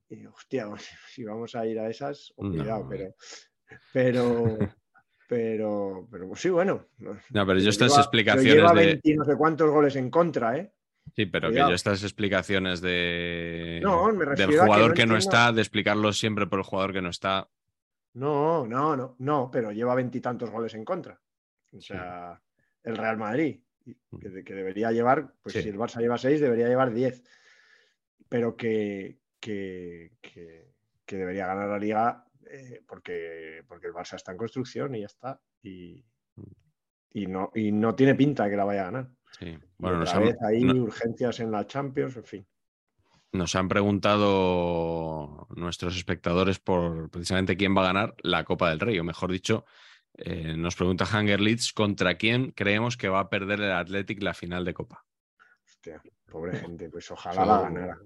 [0.09, 0.68] Y hostia,
[1.09, 3.14] si vamos a ir a esas, cuidado, pero,
[3.92, 4.59] pero,
[5.29, 6.87] pero, pero pues sí, bueno.
[6.99, 8.55] No, pero yo estas explicaciones.
[8.55, 9.16] Lleva 20 de...
[9.16, 10.73] no sé cuántos goles en contra, ¿eh?
[11.14, 16.47] Sí, pero que yo estas explicaciones de del jugador que, no, está, de explicarlo siempre
[16.47, 17.49] por el jugador que no está.
[18.14, 21.20] No, no, no, no, pero lleva veintitantos goles en contra.
[21.73, 22.40] O sea,
[22.83, 24.18] el Real Madrid, mm.
[24.44, 27.23] que, debería llevar, pues si el Barça lleva seis, debería llevar diez.
[28.29, 34.38] Pero que, que, que debería ganar la liga eh, porque, porque el Barça está en
[34.38, 35.40] construcción y ya está.
[35.62, 36.05] Y,
[37.12, 39.11] y, no, y no tiene pinta de que la vaya a ganar.
[39.38, 39.59] Sí.
[39.79, 42.47] Bueno, nos vez hay urgencias en la Champions, en fin.
[43.33, 48.99] Nos han preguntado nuestros espectadores por precisamente quién va a ganar la Copa del Rey,
[49.01, 49.64] o mejor dicho,
[50.16, 54.35] eh, nos pregunta Hanger Leeds contra quién creemos que va a perder el Athletic la
[54.35, 55.05] final de Copa.
[55.66, 56.00] Hostia,
[56.31, 57.98] pobre gente, pues ojalá la ganara.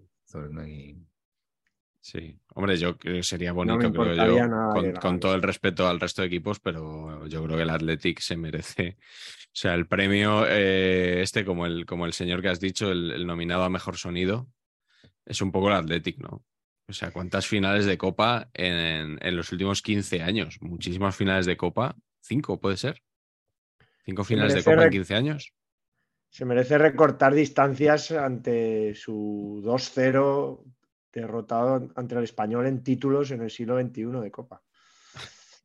[2.00, 6.22] Sí, hombre, yo creo que sería bonito, creo yo, con, todo el respeto al resto
[6.22, 11.20] de equipos, pero yo creo que el Athletic se merece, o sea, el premio eh,
[11.20, 14.48] este, como el, como el señor que has dicho, el, nominado a Mejor Sonido,
[15.26, 16.44] es un poco el Athletic, ¿no?
[16.88, 20.56] O sea, ¿cuántas finales de Copa en, en los últimos 15 años?
[20.62, 23.02] Muchísimas finales de Copa, cinco puede ser.
[24.04, 25.52] ¿Cinco finales de Copa en 15 años?
[26.30, 30.62] Se merece recortar distancias ante su 2-0
[31.12, 34.62] derrotado ante el español en títulos en el siglo XXI de Copa.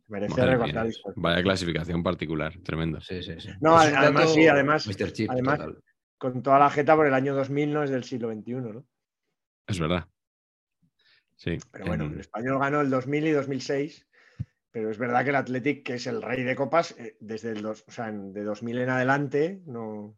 [0.09, 1.21] Merece Madre recortar distancias.
[1.23, 2.99] Vaya clasificación particular, tremendo.
[2.99, 3.49] Sí, sí, sí.
[3.61, 5.13] No, además, sí, además- Mr.
[5.13, 5.83] Chip, además- total.
[6.17, 8.85] Con toda la jeta por el año 2000 no es del siglo XXI, ¿no?
[9.67, 10.07] Es verdad.
[11.35, 11.57] Sí.
[11.71, 14.07] Pero bueno, en- el español ganó el 2000 y 2006,
[14.71, 17.61] pero es verdad que el Athletic, que es el rey de copas, eh, desde el
[17.61, 20.15] dos, o sea, en- de 2000 en adelante, no,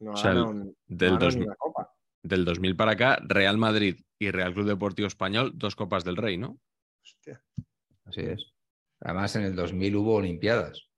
[0.00, 0.54] no ha O sea, el- no ha
[0.88, 1.94] del ni 2000 una copa.
[2.22, 6.36] del 2000 para acá, Real Madrid y Real Club Deportivo Español, dos Copas del Rey,
[6.36, 6.58] ¿no?
[7.02, 7.42] Hostia.
[8.04, 8.52] Así es.
[9.00, 10.88] Además, en el 2000 hubo Olimpiadas.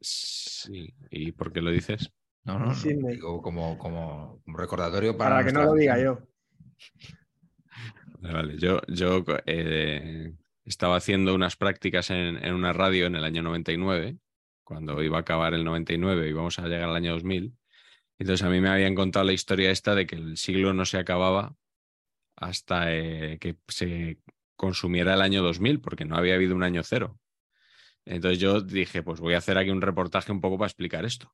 [0.00, 0.94] Sí.
[1.10, 2.12] ¿Y por qué lo dices?
[2.44, 2.74] No, no, no.
[2.74, 6.20] Sí, me- Digo, como, como recordatorio para, Para que no lo diga yo.
[8.58, 10.32] Yo, yo eh,
[10.64, 14.18] estaba haciendo unas prácticas en, en una radio en el año 99,
[14.64, 17.56] cuando iba a acabar el 99 y vamos a llegar al año 2000.
[18.18, 20.98] Entonces a mí me habían contado la historia esta de que el siglo no se
[20.98, 21.54] acababa
[22.34, 24.18] hasta eh, que se
[24.56, 27.18] consumiera el año 2000, porque no había habido un año cero.
[28.04, 31.32] Entonces yo dije, pues voy a hacer aquí un reportaje un poco para explicar esto.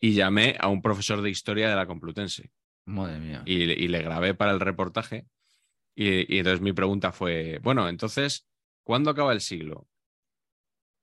[0.00, 2.52] Y llamé a un profesor de historia de la Complutense
[2.88, 3.42] Madre mía.
[3.44, 5.26] y, y le grabé para el reportaje.
[5.94, 8.46] Y, y entonces mi pregunta fue, bueno, entonces,
[8.82, 9.88] ¿cuándo acaba el siglo?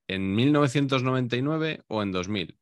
[0.08, 2.58] ¿En 1999 o en 2000?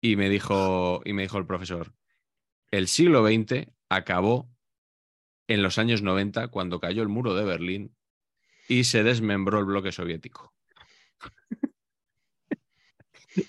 [0.00, 1.94] Y me dijo, y me dijo el profesor,
[2.70, 4.50] el siglo XX acabó
[5.48, 7.96] en los años 90 cuando cayó el muro de Berlín
[8.68, 10.54] y se desmembró el bloque soviético.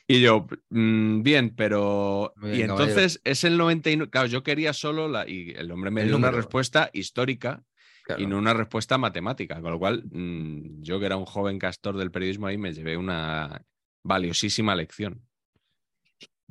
[0.08, 2.34] Y yo, "Mm, bien, pero...
[2.38, 2.72] Y caballero.
[2.74, 4.10] entonces es el 99...
[4.12, 5.28] Claro, yo quería solo la...
[5.28, 7.64] Y el hombre me El dio una respuesta histórica
[8.04, 8.22] Claro.
[8.24, 9.62] y no una respuesta matemática.
[9.62, 12.98] Con lo cual, mm, yo que era un joven castor del periodismo ahí me llevé
[12.98, 13.62] una
[14.04, 15.22] valiosísima lección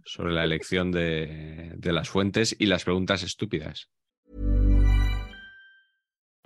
[0.05, 3.89] sobre la elección de, de las fuentes y las preguntas estúpidas.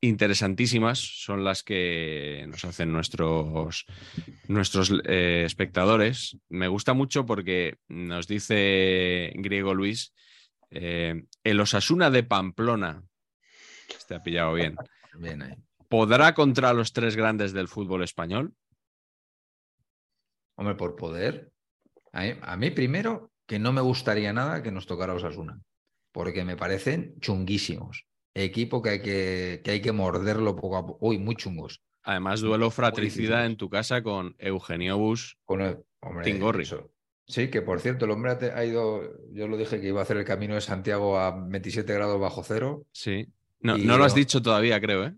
[0.00, 3.86] interesantísimas son las que nos hacen nuestros,
[4.48, 6.36] nuestros eh, espectadores.
[6.48, 10.12] Me gusta mucho porque nos dice Griego Luis,
[10.70, 13.02] eh, el Osasuna de Pamplona,
[13.88, 14.76] este ha pillado bien,
[15.18, 15.54] Bien ahí.
[15.88, 18.54] ¿podrá contra los tres grandes del fútbol español?
[20.56, 21.52] Hombre, por poder.
[22.12, 25.60] A mí, a mí primero, que no me gustaría nada que nos tocara Osasuna,
[26.12, 28.06] porque me parecen chunguísimos.
[28.38, 31.06] Equipo que hay que, que hay que morderlo poco a poco.
[31.06, 31.82] Uy, muy chungos.
[32.02, 35.38] Además, duelo fratricida en tu casa con Eugenio Bus.
[35.44, 36.62] Con el- hombre, Tingorri.
[36.64, 36.90] eso.
[37.26, 39.00] Sí, que por cierto, el hombre ha ido,
[39.32, 42.44] yo lo dije que iba a hacer el camino de Santiago a 27 grados bajo
[42.44, 42.84] cero.
[42.92, 43.26] Sí.
[43.60, 45.14] No, no lo has dicho todavía, creo, ¿eh?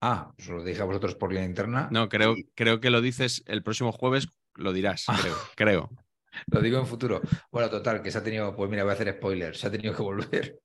[0.00, 1.88] Ah, os lo dije a vosotros por línea interna.
[1.90, 5.18] No, creo, y creo que lo dices el próximo jueves, lo dirás, Ah.
[5.20, 5.34] creo.
[5.56, 5.90] creo.
[6.52, 7.22] Lo digo en futuro.
[7.50, 9.94] Bueno, total, que se ha tenido, pues mira, voy a hacer spoiler, se ha tenido
[9.96, 10.60] que volver,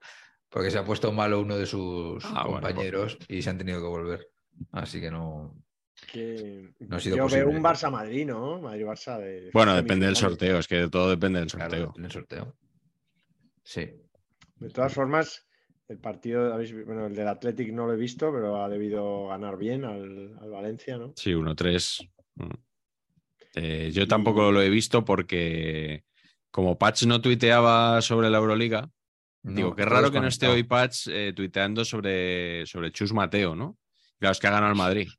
[0.51, 3.79] porque se ha puesto malo uno de sus Ah, bueno, compañeros y se han tenido
[3.81, 4.27] que volver.
[4.71, 5.55] Así que no.
[6.11, 7.45] Que No ha sido yo posible.
[7.45, 8.59] veo un Barça-Madrid, ¿no?
[8.61, 9.49] Madrid-Barça de.
[9.53, 11.93] Bueno, depende del sorteo, es que todo depende del Claro, sorteo.
[11.97, 12.55] en el sorteo.
[13.63, 13.89] Sí.
[14.57, 15.47] De todas formas,
[15.87, 16.51] el partido,
[16.85, 20.49] bueno, el del Athletic no lo he visto, pero ha debido ganar bien al, al
[20.51, 21.13] Valencia, ¿no?
[21.15, 22.09] Sí, 1-3.
[22.35, 22.49] Mm.
[23.55, 26.03] Eh, yo tampoco lo he visto porque
[26.51, 28.89] como Patch no tuiteaba sobre la Euroliga,
[29.43, 33.77] digo, qué raro que no esté hoy Patch eh, tuiteando sobre, sobre Chus Mateo, ¿no?
[34.19, 35.09] Claro, es que ha ganado el Madrid.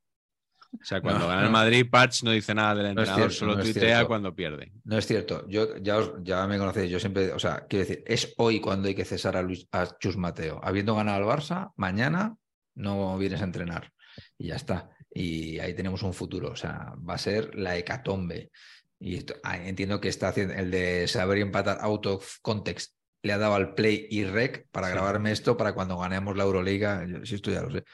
[0.74, 1.50] O sea, cuando No, gana el.
[1.50, 4.72] Madrid, Patch no dice nada del entrenador, cierto, solo tuitea cuando pierde.
[4.84, 5.46] No es cierto.
[5.46, 6.90] Yo ya, os- ya me conocéis.
[6.90, 9.98] Yo siempre, o sea, quiero decir, es hoy cuando hay que cesar a Luis a
[9.98, 10.60] Chus Mateo.
[10.62, 12.36] Habiendo ganado al Barça, mañana
[12.74, 13.92] no vienes a entrenar.
[14.38, 14.88] Y ya está.
[15.12, 16.52] Y ahí tenemos un futuro.
[16.52, 18.50] O sea, va a ser la hecatombe.
[18.98, 22.94] Y esto- ah, entiendo que está haciendo el de saber empatar out of context.
[23.22, 24.92] Le ha dado al play y rec para Sí.
[24.94, 27.06] grabarme esto para cuando ganemos la Euroliga.
[27.06, 27.84] Yo, sí, esto ya lo sé.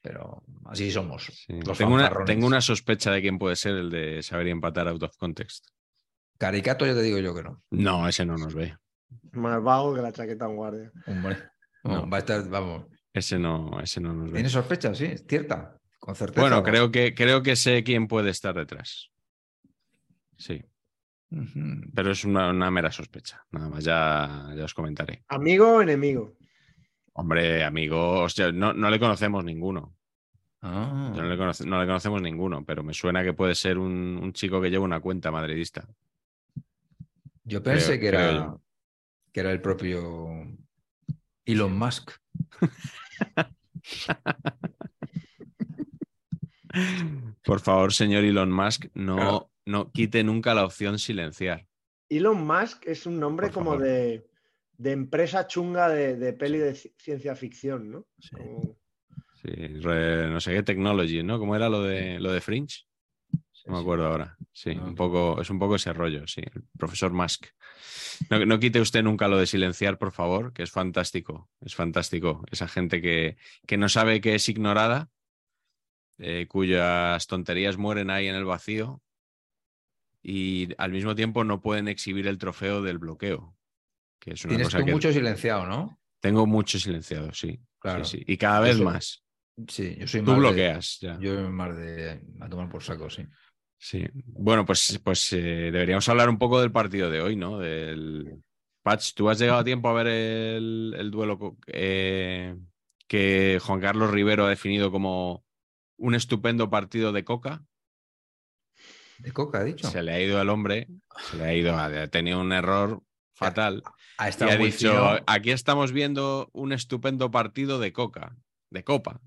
[0.00, 1.24] Pero así somos.
[1.46, 1.60] Sí.
[1.66, 4.88] Los Tengo, una, tengo una sospecha de quién puede ser el de saber y empatar
[4.88, 5.66] out of context.
[6.38, 7.62] Caricato, ya te digo yo que no.
[7.70, 8.76] No, ese no nos ve.
[9.32, 10.90] Más vago que la chaqueta en guardia.
[11.06, 11.38] Hombre.
[11.84, 12.02] No.
[12.02, 12.86] No, va a estar, vamos.
[13.12, 14.34] Ese no, ese no nos ve.
[14.34, 14.94] ¿Tienes sospecha?
[14.94, 15.76] Sí, es cierta.
[15.98, 16.40] Con certeza.
[16.40, 19.10] Bueno, creo que, creo que sé quién puede estar detrás.
[20.36, 20.64] Sí.
[21.94, 23.44] Pero es una, una mera sospecha.
[23.52, 25.24] Nada más, ya, ya os comentaré.
[25.28, 26.34] ¿Amigo o enemigo?
[27.14, 29.94] Hombre, amigos, ya no, no le conocemos ninguno.
[30.62, 31.12] Ah.
[31.16, 34.32] No, le conoce- no le conocemos ninguno, pero me suena que puede ser un, un
[34.32, 35.86] chico que lleva una cuenta madridista.
[37.44, 38.60] Yo pensé Creo- que, era, yo.
[39.32, 40.28] que era el propio
[41.44, 42.12] Elon Musk.
[47.44, 49.51] Por favor, señor Elon Musk, no, Claro.
[49.66, 51.66] No quite nunca la opción silenciar.
[52.08, 54.26] Elon Musk es un nombre Por como de,
[54.76, 58.06] de empresa chunga de, de peli de ci- ciencia ficción, ¿no?
[58.18, 58.30] Sí.
[58.36, 58.76] Como-
[59.42, 61.36] Sí, re- no sé qué technology, ¿no?
[61.40, 62.84] ¿Cómo era lo de lo de Fringe?
[63.66, 64.36] No me acuerdo ahora.
[64.52, 64.84] Sí, No.
[64.86, 66.42] un poco, es un poco ese rollo, sí.
[66.54, 67.46] El profesor Musk.
[68.30, 71.50] No, no quite usted nunca lo de silenciar, por favor, que es fantástico.
[71.60, 72.44] Es fantástico.
[72.52, 75.10] Esa gente que, que no sabe que es ignorada,
[76.18, 79.02] eh, cuyas tonterías mueren ahí en el vacío
[80.22, 83.56] y al mismo tiempo no pueden exhibir el trofeo del bloqueo.
[84.20, 85.98] Que es una Tienes cosa tú que mucho silenciado, ¿no?
[86.20, 87.60] tengo mucho silenciado, sí.
[87.80, 88.04] Claro.
[88.04, 88.24] Sí, sí.
[88.28, 89.24] Y cada vez soy- más.
[89.68, 90.98] Sí, yo soy Tú más de- bloqueas.
[91.00, 91.18] ya.
[91.18, 93.26] yo más de a tomar por saco, sí.
[93.76, 97.58] Sí, bueno, pues, pues eh, deberíamos hablar un poco del partido de hoy, ¿no?
[97.58, 98.40] Del
[98.84, 102.56] Patch, ¿tú has llegado a tiempo a ver el, el duelo eh,
[103.08, 105.44] que Juan Carlos Rivero ha definido como
[105.98, 107.64] un estupendo partido de coca?
[109.18, 109.88] De coca, ha dicho.
[109.90, 110.88] Se le ha ido al hombre,
[111.30, 113.02] se le ha ido, ha tenido un error
[113.34, 113.82] fatal
[114.18, 115.18] Ha y ha dicho, fino.
[115.26, 118.36] aquí estamos viendo un estupendo partido de coca,
[118.70, 119.20] de copa.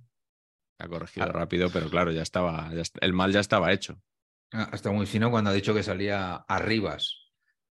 [0.80, 1.32] Ha corregido Ah.
[1.32, 4.02] rápido, pero claro, ya estaba, ya el mal ya estaba hecho.
[4.52, 7.22] Ha estado muy fino cuando ha dicho que salía Arribas.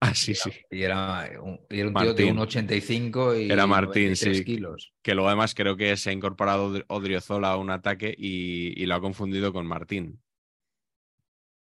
[0.01, 0.51] Ah, sí, sí.
[0.69, 2.37] Y era un, y era un tío de Martín.
[2.71, 4.43] 1,85 y Era Martín, 93 sí.
[4.45, 4.93] kilos.
[5.01, 8.85] que luego además creo que se ha incorporado Odri- Odriozola a un ataque y, y
[8.85, 10.21] lo ha confundido con Martín.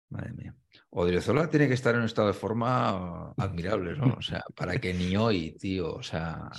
[0.09, 0.55] Madre mía.
[0.91, 4.15] Odriozola tiene que estar en un estado de forma admirable, ¿no?
[4.17, 6.49] O sea, para que ni hoy, tío, o sea,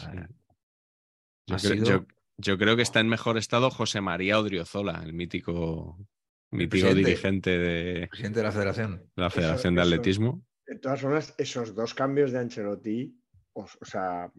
[1.47, 2.07] Yo, ha creo, sido- yo-
[2.37, 5.99] yo creo que está en mejor estado José María Odriozola, el mítico,
[6.51, 9.11] mítico dirigente de presidente de la federación.
[9.17, 9.89] la Federación de eso.
[9.91, 10.45] Atletismo.
[10.67, 13.19] De todas formas, esos dos cambios de Ancelotti,
[13.55, 14.31] o, o sea,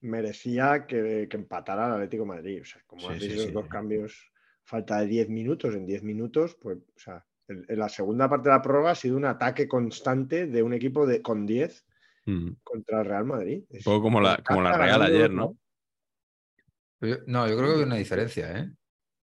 [0.00, 2.62] merecía que, que empatara el Atlético de Madrid.
[2.62, 3.50] O sea, como Sí, sí, esos sí.
[3.52, 4.32] dos cambios,
[4.68, 8.48] falta de 10 minutos, en 10 minutos, pues, o sea, en, en la segunda parte
[8.48, 11.84] de la prórroga ha sido un ataque constante de un equipo de, con 10
[12.28, 12.56] Mm.
[12.62, 13.64] contra el Real Madrid.
[13.70, 15.56] Un poco como la, como la Real ayer, ¿no?
[17.26, 18.70] No, yo creo que hay una diferencia, ¿eh?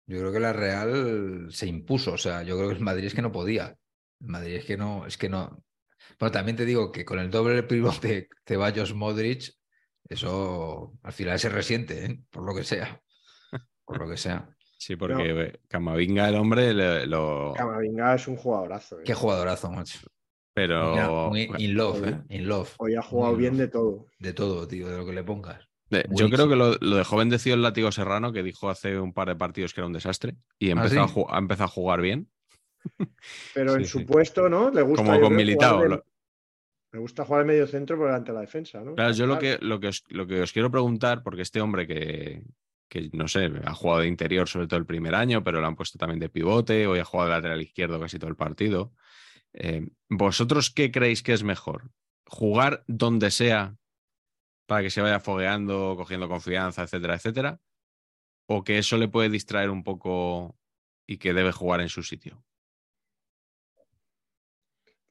[0.08, 3.14] Yo creo que la Real se impuso, o sea, yo creo que el Madrid es
[3.14, 3.76] que no podía.
[4.22, 5.62] El Madrid es que no, es que no.
[6.18, 9.52] Bueno, también te digo que con el doble pivote Ceballos Modric,
[10.08, 12.20] eso al final se resiente, ¿eh?
[12.30, 13.02] Por lo que sea.
[13.84, 14.55] Por lo que sea.
[14.86, 17.54] Sí, porque eh, Camavinga, el hombre, le- lo.
[17.58, 19.00] Camavinga es un jugadorazo.
[19.00, 19.04] ¿eh?
[19.04, 19.98] Qué jugadorazo, macho.
[20.54, 20.92] Pero.
[20.92, 22.22] Mira, muy in love, ¿eh?
[22.30, 22.70] In love.
[22.78, 24.06] Hoy ha jugado Muy bien de todo.
[24.20, 25.68] De todo, tío, de lo que le pongas.
[26.12, 29.12] Yo creo que lo, lo de joven decidió el látigo serrano, que dijo hace un
[29.12, 31.24] par de partidos que era un desastre, y ¿Ah, empezó, sí?
[31.30, 32.30] ha empezado a jugar bien.
[33.56, 33.90] Pero Sí, en sí.
[33.92, 34.70] su puesto, ¿no?
[34.70, 36.06] Le gusta Como con Militao, de- lo-
[36.94, 38.94] Me gusta jugar el medio centro por delante de la defensa, ¿no?
[38.94, 41.88] Claro, yo lo que, lo, que os, lo que os quiero preguntar, porque este hombre
[41.88, 42.44] que,
[42.88, 45.76] que, no sé, ha jugado de interior sobre todo el primer año, pero lo han
[45.76, 48.94] puesto también de pivote, hoy ha jugado de lateral izquierdo casi todo el partido.
[49.54, 51.92] eh, ¿Vosotros qué creéis que es mejor?
[52.26, 53.76] ¿Jugar donde sea
[54.68, 57.60] para que se vaya fogueando, cogiendo confianza, etcétera, etcétera?
[58.48, 60.58] ¿O que eso le puede distraer un poco
[61.08, 62.44] y que debe jugar en su sitio?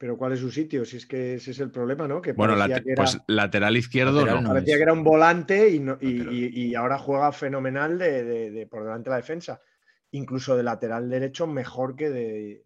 [0.04, 0.84] Pero ¿cuál es su sitio?
[0.84, 2.20] Si es que ese es el problema, ¿no?
[2.20, 4.42] Que Bueno, que era, pues lateral izquierdo Lateral no.
[4.42, 4.48] no.
[4.50, 4.78] parecía es.
[4.78, 8.66] que era un volante y, no- y- y- y ahora juega fenomenal de, de- de
[8.66, 9.62] por delante de la defensa.
[10.10, 12.64] Incluso de lateral derecho mejor que de,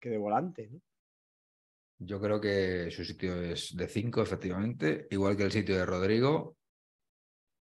[0.00, 0.70] que de volante.
[0.72, 0.80] ¿no?
[1.98, 6.56] Yo creo que su sitio es de 5, efectivamente, igual que el sitio de Rodrigo.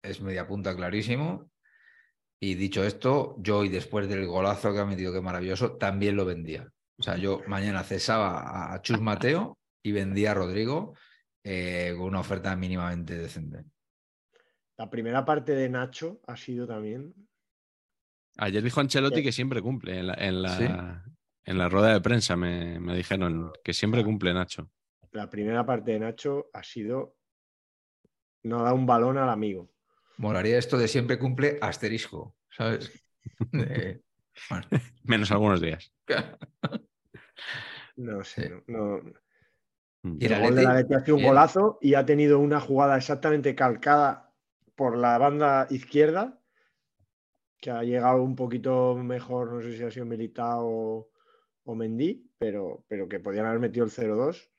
[0.05, 1.51] Es media punta clarísimo.
[2.39, 6.25] Y dicho esto, yo y después del golazo que ha metido, que maravilloso, también lo
[6.25, 6.71] vendía.
[7.01, 10.95] O sea, yo mañana cesaba a Chus Mateo y vendía a Rodrigo
[11.43, 13.65] eh, con una oferta mínimamente decente.
[14.77, 17.15] La primera parte de Nacho ha sido también.
[18.37, 19.23] Ayer dijo Ancelotti Sí.
[19.23, 19.99] que siempre cumple.
[19.99, 20.65] En la, en la, Sí.
[21.45, 24.71] en la rueda de prensa me, me dijeron que siempre cumple Nacho.
[25.13, 27.17] La primera parte de Nacho ha sido.
[28.43, 29.71] No da un balón al amigo.
[30.19, 32.93] Molaría esto de siempre cumple asterisco, ¿sabes?
[33.53, 34.01] Eh,
[34.49, 34.67] bueno,
[35.05, 35.93] Menos algunos días.
[37.97, 38.49] No sé.
[38.49, 38.55] Sí.
[38.67, 39.13] No, no.
[40.03, 40.17] Mm.
[40.21, 42.61] Y el El gol de la Leti ha sido un golazo y ha tenido una
[42.61, 44.33] jugada exactamente calcada
[44.75, 46.41] por la banda izquierda,
[47.59, 51.11] que ha llegado un poquito mejor, no sé si ha sido Militao o,
[51.65, 54.51] o Mendy, pero, pero que podían haber metido el 0-2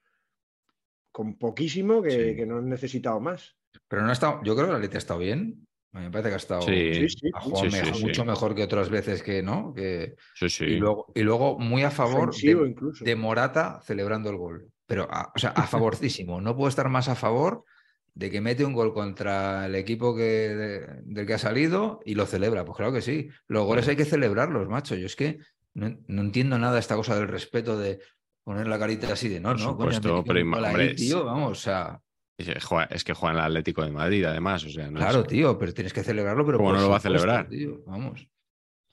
[1.12, 2.36] con poquísimo que, Sí.
[2.36, 3.58] que no han necesitado más.
[3.88, 5.68] Pero no ha estado, yo creo que el Atleti ha estado bien.
[5.94, 7.96] A mí me parece que ha estado Sí, Sí, sí, ha jugado sí, sí, mejor-
[7.98, 8.06] sí.
[8.06, 9.74] mucho mejor que otras veces que no.
[9.74, 10.64] Que, Sí, sí.
[10.66, 13.04] y, luego, y luego muy a favor de, incluso.
[13.04, 14.68] de Morata celebrando el gol.
[14.88, 16.40] Pero, a- o sea, a favorcísimo.
[16.40, 17.66] No puedo estar más a favor
[18.14, 22.16] de que mete un gol contra el equipo que, de- del que ha salido y
[22.16, 22.64] lo celebra.
[22.64, 23.30] Pues claro que sí.
[23.48, 24.96] Los goles hay que celebrarlos, macho.
[24.96, 25.40] Yo es que
[25.74, 28.00] no, no entiendo nada esta cosa del respeto de
[28.44, 31.52] poner la carita así de no, Por no, coño, supuesto, metido pero ahí, tío, vamos,
[31.52, 32.00] o sea,
[32.42, 34.64] Es que juega- Es que juega en el Atlético de Madrid, además.
[34.66, 36.98] O sea, no claro, es- tío, pero tienes que celebrarlo, pero ¿Cómo no lo va
[36.98, 37.48] a celebrar?
[37.50, 38.28] tío, vamos.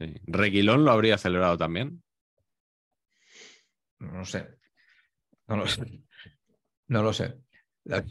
[0.01, 0.15] sí.
[0.27, 2.03] Reguilón lo habría celebrado también.
[4.01, 4.47] No lo sé.
[5.49, 6.03] No lo sé.
[6.89, 7.35] No lo sé.
[7.85, 8.05] La,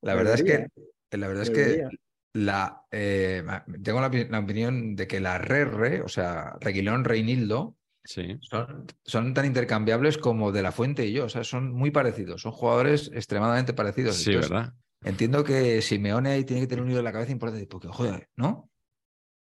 [0.00, 0.68] la verdad es que,
[1.16, 1.86] la verdad es que
[2.34, 3.42] la, eh,
[3.82, 8.38] tengo la, opi- la opinión de que la Rerre, o sea, Reguilón, Reinildo, Sí.
[8.40, 11.26] son, son tan intercambiables como De La Fuente y yo.
[11.26, 12.42] O sea, son muy parecidos.
[12.42, 14.16] Son jugadores extremadamente parecidos.
[14.16, 14.74] Sí, Entonces, ¿verdad?
[15.04, 18.28] Entiendo que Simeone ahí tiene que tener un hilo en la cabeza importante, porque, joder,
[18.36, 18.70] ¿no?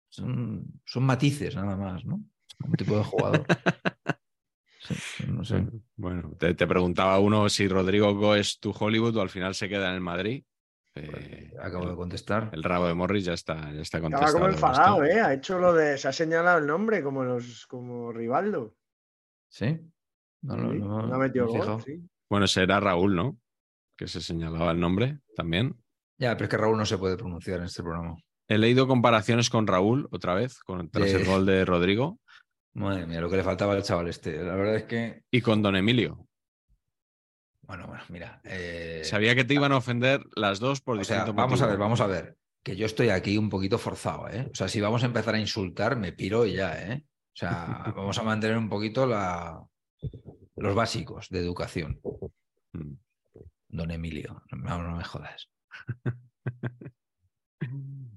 [0.09, 2.21] Son, son matices nada más, ¿no?
[2.65, 3.45] Un tipo de jugador.
[4.83, 5.63] Sí, no sé.
[5.95, 9.69] Bueno, te, te preguntaba uno si Rodrigo Go es tu Hollywood o al final se
[9.69, 10.43] queda en el Madrid.
[10.95, 12.49] Eh, Acabo de contestar.
[12.51, 14.33] el rabo de Morris ya está, ya está Estaba contestado.
[14.33, 15.03] como el enfadado.
[15.05, 15.21] ¿eh?
[15.21, 15.97] Ha hecho lo de.
[15.97, 18.75] Se ha señalado el nombre como los como Rivaldo.
[19.49, 19.79] ¿Sí?
[20.43, 22.01] No, lo- Sí, no, no ha metido gol, sí.
[22.29, 23.37] Bueno, será Raúl, ¿no?
[23.97, 25.75] Que se señalaba el nombre también.
[26.17, 28.15] Ya, pero es que Raúl no se puede pronunciar en este programa.
[28.47, 32.19] He leído comparaciones con Raúl otra vez, con, tras De- el gol de Rodrigo,
[32.73, 34.41] Madre mía, lo que le faltaba al chaval este.
[34.43, 36.25] La verdad es que, y con Don Emilio.
[37.61, 38.41] Bueno, bueno, mira.
[38.43, 41.77] eh, Sabía que te iban a ofender las dos por o sea, vamos a ver,
[41.77, 42.37] vamos a ver.
[42.63, 44.47] Que yo estoy aquí un poquito forzado, ¿eh?
[44.51, 47.03] O sea, si vamos a empezar a insultar, me piro y ya, ¿eh?
[47.03, 49.63] O sea, vamos a mantener un poquito la...
[50.57, 51.99] los básicos de educación.
[52.73, 52.93] Mm.
[53.69, 55.49] Don Emilio, no, no me jodas.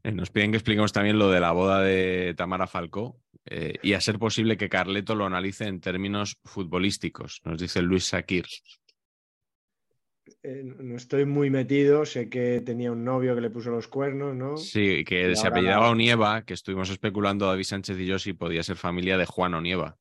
[0.02, 3.94] Eh, Nos piden que expliquemos también lo de la boda de Tamara Falcó eh, y
[3.94, 8.46] a ser posible que Carleto lo analice en términos futbolísticos, nos dice Luis Sakir.
[10.42, 12.04] Eh, no estoy muy metido.
[12.06, 14.56] Sé que tenía un novio que le puso los cuernos, ¿no?
[14.56, 18.18] Sí, que Y se ahora apellidaba la- Onieva, que estuvimos especulando David Sánchez y yo
[18.18, 19.98] si podía ser familia de Juan Onieva.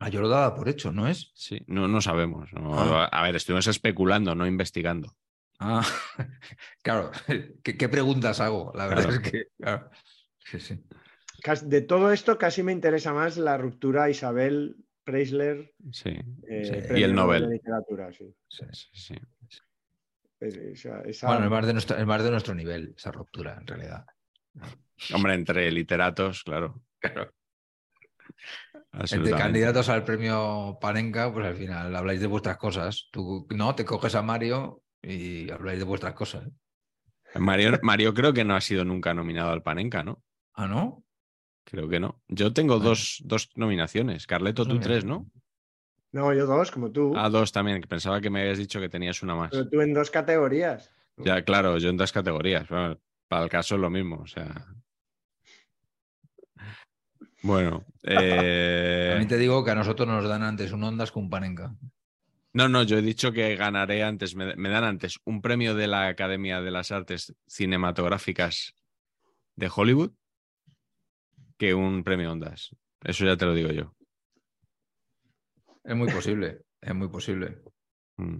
[0.00, 1.30] Ah, yo lo daba por hecho, ¿no es?
[1.34, 2.52] Sí, no, no sabemos.
[2.52, 2.74] no.
[2.78, 3.04] Ah.
[3.06, 5.14] A ver, estuvimos especulando, no investigando.
[5.60, 5.86] Ah,
[6.82, 7.10] claro.
[7.62, 8.72] ¿Qué, qué preguntas hago?
[8.74, 9.22] La verdad Claro.
[9.22, 9.44] es que.
[9.58, 9.90] claro.
[10.38, 10.80] Sí, sí.
[11.66, 15.72] De todo esto casi me interesa más la ruptura Isabel Preisler.
[15.92, 16.10] Sí,
[16.48, 17.00] eh, Sí.
[17.00, 17.42] Y el Nobel.
[17.42, 18.34] de literatura, sí.
[18.48, 18.88] sí, sí.
[19.48, 19.60] sí.
[20.40, 23.56] Es- esa- esa- Bueno, es más, de nuestro, es más de nuestro nivel, esa ruptura,
[23.60, 24.04] en realidad.
[25.14, 26.82] Hombre, entre literatos, claro.
[26.98, 27.32] Claro.
[28.92, 33.08] Entre candidatos al premio Panenka, pues al final habláis de vuestras cosas.
[33.10, 36.44] Tú no, te coges a Mario y habláis de vuestras cosas.
[37.36, 40.22] Mario, Mario creo que no ha sido nunca nominado al Panenka, ¿no?
[40.54, 41.03] Ah, ¿no?
[41.64, 42.20] Creo que no.
[42.28, 44.26] Yo tengo dos, dos nominaciones.
[44.26, 45.26] Carleto, tú tres, ¿no?
[46.12, 47.12] No, yo dos, como tú.
[47.16, 49.50] Ah, dos también, pensaba que me habías dicho que tenías una más.
[49.50, 50.90] Pero tú en dos categorías.
[51.16, 52.68] Ya, claro, yo en dos categorías.
[52.68, 54.66] Bueno, para el caso es lo mismo, o sea.
[57.42, 61.30] Bueno, eh, También te digo que a nosotros nos dan antes un Ondas que un
[61.30, 61.74] Panenka.
[62.52, 65.88] no, no, yo he dicho que ganaré antes, me, me dan antes un premio de
[65.88, 68.74] la Academia de las Artes Cinematográficas
[69.56, 70.12] de Hollywood
[71.58, 72.74] que un premio Ondas.
[73.02, 73.94] Eso ya te lo digo yo.
[75.84, 77.62] Es muy posible, es muy posible.
[78.16, 78.38] Mm.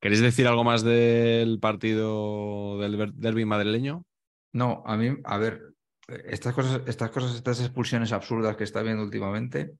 [0.00, 4.04] ¿Queréis decir algo más del partido del derby madrileño?
[4.52, 5.72] No, a mí, a ver,
[6.08, 9.72] estas cosas, estas cosas, estas expulsiones absurdas que está viendo últimamente.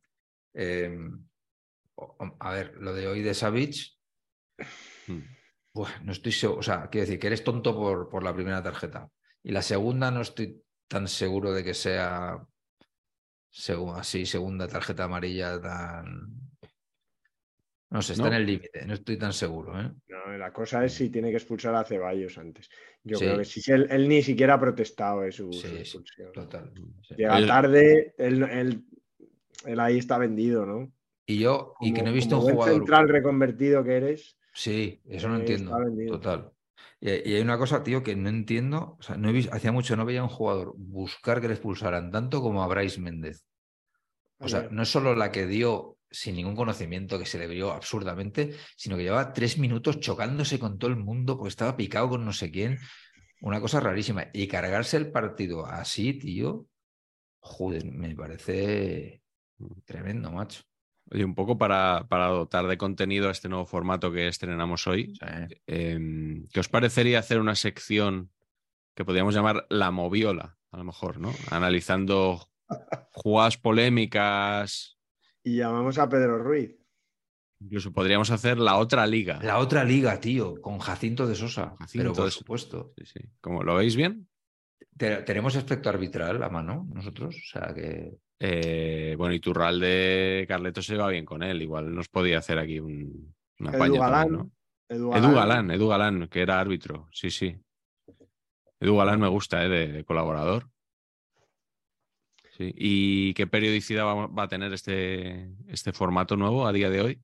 [0.55, 0.97] eh,
[1.97, 3.93] o- a ver, lo de hoy de Savage,
[5.07, 5.21] Mm.
[5.73, 8.63] Buah, no estoy seguro, o sea, quiero decir que eres tonto por, por la primera
[8.63, 9.09] tarjeta.
[9.43, 12.45] Y la segunda no estoy tan seguro de que sea
[13.51, 16.35] segu- así, segunda tarjeta amarilla tan.
[17.91, 18.29] No sé, está ¿No?
[18.31, 19.91] en el límite, no estoy tan seguro, ¿eh?
[20.09, 22.69] No, la cosa es si tiene que expulsar a Ceballos antes.
[23.03, 23.25] Yo Sí.
[23.25, 26.33] creo que si él, él ni siquiera ha protestado de su, Sí, su sí, expulsión.
[26.33, 26.73] Total.
[27.03, 27.15] sí.
[27.17, 28.85] Llega Oye, tarde, él, él-
[29.65, 30.93] él ahí está vendido, ¿no?
[31.27, 32.75] Y yo, y que no he visto como un jugador.
[32.77, 34.37] central reconvertido que eres.
[34.55, 35.77] Sí, eso no Eh, entiendo.
[36.09, 36.51] Total.
[37.01, 38.97] Y, y hay una cosa, tío, que no entiendo.
[38.99, 41.55] O sea, no he visto, hacía mucho no veía a un jugador buscar que le
[41.55, 43.45] expulsaran tanto como a Bryce Méndez.
[44.39, 47.73] O sea, no es solo la que dio sin ningún conocimiento, que se le vio
[47.73, 52.25] absurdamente, sino que llevaba tres minutos chocándose con todo el mundo porque estaba picado con
[52.25, 52.79] no sé quién.
[53.43, 54.27] Una cosa rarísima.
[54.33, 56.67] Y cargarse el partido así, tío,
[57.41, 59.23] joder, me parece
[59.85, 60.63] tremendo, macho.
[61.13, 65.13] Oye, un poco para, para dotar de contenido a este nuevo formato que estrenamos hoy,
[65.67, 68.31] eh, ¿qué os parecería hacer una sección
[68.95, 70.57] que podríamos llamar La Moviola?
[70.73, 71.33] a lo mejor, ¿no?
[71.51, 72.47] Analizando
[73.11, 74.99] jugadas polémicas.
[75.43, 76.77] Y llamamos a Pedro Ruiz.
[77.61, 79.41] Incluso podríamos hacer la otra liga.
[79.43, 81.75] La otra liga, tío, con Jacinto de Sosa.
[81.81, 82.93] Jacinto pero por supuesto.
[82.97, 83.21] Sí, sí.
[83.41, 84.29] ¿Cómo, ¿Lo veis bien?
[84.97, 87.35] Te- Tenemos aspecto arbitral a mano nosotros.
[87.35, 88.13] O sea que.
[88.43, 91.61] Eh, bueno, y Turralde Carleto se va bien con él.
[91.61, 94.29] Igual nos podía hacer aquí un, una Edu paña Galán.
[94.29, 94.51] también, ¿no?
[94.89, 97.09] Edu Edu Galán, Edu Galán, que era árbitro.
[97.13, 97.57] Sí, sí.
[98.81, 99.69] Edu Galán me gusta, ¿eh?
[99.69, 100.71] de, de colaborador.
[102.57, 102.73] Sí.
[102.75, 107.21] ¿Y qué periodicidad va, va a tener este, este formato nuevo a día de hoy?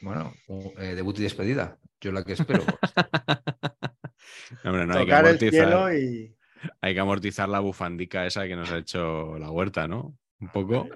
[0.00, 0.32] Bueno,
[0.78, 1.78] eh, debut y despedida.
[2.00, 2.62] Yo la que espero.
[4.64, 6.35] Hombre, no, hay, que Tocar el cielo amortizar, y.
[6.80, 10.16] hay que amortizar la bufandica esa que nos ha hecho la huerta, ¿no?
[10.40, 10.88] Un poco.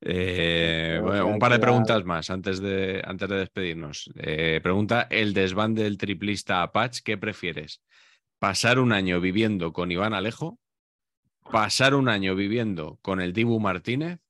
[0.00, 4.10] Eh, bueno, un par de preguntas más antes de, antes de despedirnos.
[4.16, 7.82] Eh, pregunta el desván del triplista Apache, ¿qué prefieres?
[8.38, 10.58] ¿Pasar un año viviendo con Iván Alejo?
[11.50, 14.20] ¿Pasar un año viviendo con el Dibu Martínez?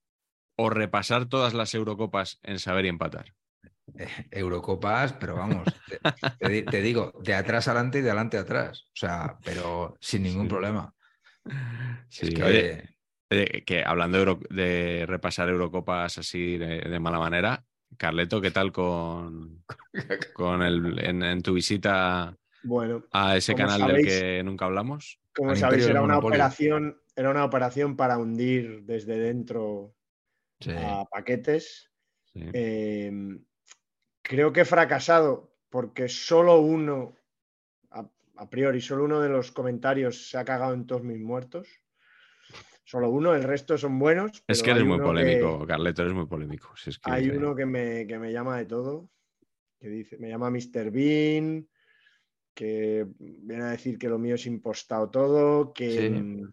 [0.57, 3.35] ¿O repasar todas las Eurocopas en saber y empatar?
[4.31, 6.01] Eurocopas, pero vamos, te,
[6.39, 8.85] te di- te digo, de atrás adelante y de adelante atrás.
[8.89, 10.49] O sea, pero sin ningún Sí.
[10.49, 10.95] problema.
[12.09, 17.19] Sí, Es que, oye, que hablando de, Euro- de repasar Eurocopas así de, de mala
[17.19, 17.65] manera,
[17.97, 19.65] Carleto, ¿qué tal con,
[20.35, 25.21] con el, en, en tu visita Bueno, a ese canal del que nunca hablamos?
[25.35, 29.95] como sabéis, era una operación, era una operación para hundir desde dentro
[30.59, 30.73] sí.
[30.77, 31.93] a paquetes.
[32.33, 32.43] Sí.
[32.53, 33.13] Eh,
[34.29, 37.17] creo que he fracasado porque solo uno,
[37.91, 38.07] a,
[38.37, 41.67] a priori, solo uno de los comentarios se ha cagado en todos mis muertos.
[42.85, 44.43] Solo uno, el resto son buenos.
[44.47, 46.75] es que eres muy polémico, que- Carleto, eres muy polémico.
[46.77, 49.11] Si es que- hay uno que me, que me llama de todo,
[49.79, 50.91] que dice, me llama Mr.
[50.91, 51.69] Bean,
[52.55, 56.45] que viene a decir que lo mío es impostado todo, que, Sí.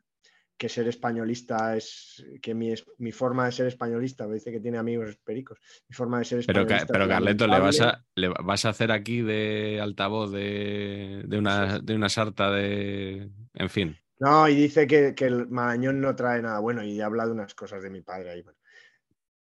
[0.58, 4.78] Que ser españolista es, que mi, mi forma de ser españolista, me dice que tiene
[4.78, 6.94] amigos pericos, mi forma de ser Pero, españolista.
[6.94, 11.80] Pero Carleto, ¿le vas, a, le vas a hacer aquí de altavoz de, de, una,
[11.80, 13.30] de una sarta de...
[13.54, 13.98] En fin.
[14.20, 17.54] No, y dice que, que el Marañón no trae nada bueno y habla de unas
[17.54, 18.42] cosas de mi padre ahí.
[18.42, 18.58] bueno.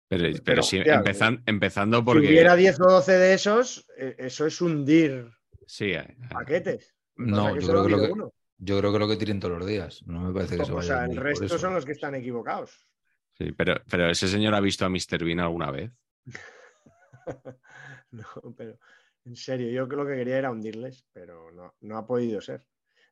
[0.08, 2.26] Pero, pero, hostia, empezan- empezando Si porque...
[2.28, 5.30] hubiera 10 o 12 de esos, eh, eso es hundir
[5.66, 6.94] Sí, eh, paquetes.
[7.16, 8.32] No, yo creo que- uno.
[8.58, 10.02] Yo creo que lo que tiren todos los días.
[10.06, 12.14] No me parece que se O vaya sea, a el resto son los que están
[12.16, 12.86] equivocados.
[13.34, 15.24] sí, pero, pero ese señor ha visto a Mr.
[15.24, 15.92] Bean alguna vez.
[18.10, 18.24] No,
[18.56, 18.78] pero
[19.26, 22.66] en serio, yo lo que quería era hundirles, pero no, no ha podido ser.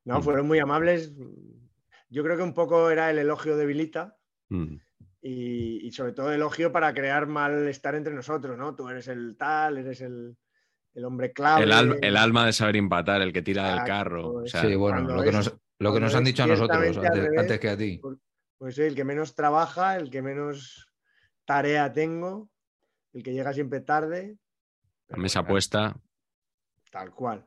[0.05, 0.23] No, Mm.
[0.23, 1.11] fueron muy amables.
[2.09, 4.17] Yo creo que un poco era el elogio de Vilita
[4.49, 4.75] Mm.
[5.21, 8.75] y, y sobre todo elogio para crear malestar entre nosotros, ¿no?
[8.75, 10.35] Tú eres el tal, eres el,
[10.97, 11.63] el hombre clave.
[11.63, 14.29] El, alma, el alma de saber empatar, el que tira del carro.
[14.31, 16.47] O es- sea, Sí, bueno, lo que es- nos, lo que nos han dicho a
[16.47, 18.01] nosotros antes, revés, antes que a ti.
[18.57, 20.89] Pues soy el que menos trabaja, el que menos
[21.45, 22.49] tarea tengo,
[23.13, 24.37] el que llega siempre tarde.
[25.09, 25.95] la mesa bueno, puesta.
[26.91, 27.45] Tal cual.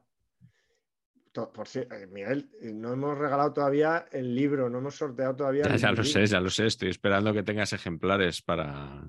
[1.33, 5.65] Por cierto, Miguel, eh, no hemos regalado todavía el libro, no hemos sorteado todavía.
[5.65, 6.67] Ya, el ya lo sé, ya lo sé.
[6.67, 9.03] Estoy esperando que tengas ejemplares para,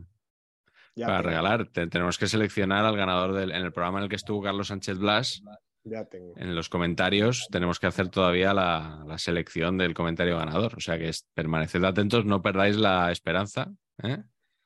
[0.96, 1.68] Ya para tengo, regalar.
[1.68, 4.68] Te- tenemos que seleccionar al ganador del, en el programa en el que estuvo Carlos
[4.68, 5.44] Sánchez Blas.
[5.84, 6.34] Ya tengo.
[6.38, 10.76] En los comentarios tenemos que hacer todavía la, la selección del comentario ganador.
[10.76, 13.72] O sea que es- permaneced atentos, no perdáis la esperanza.
[14.04, 14.18] ¿eh?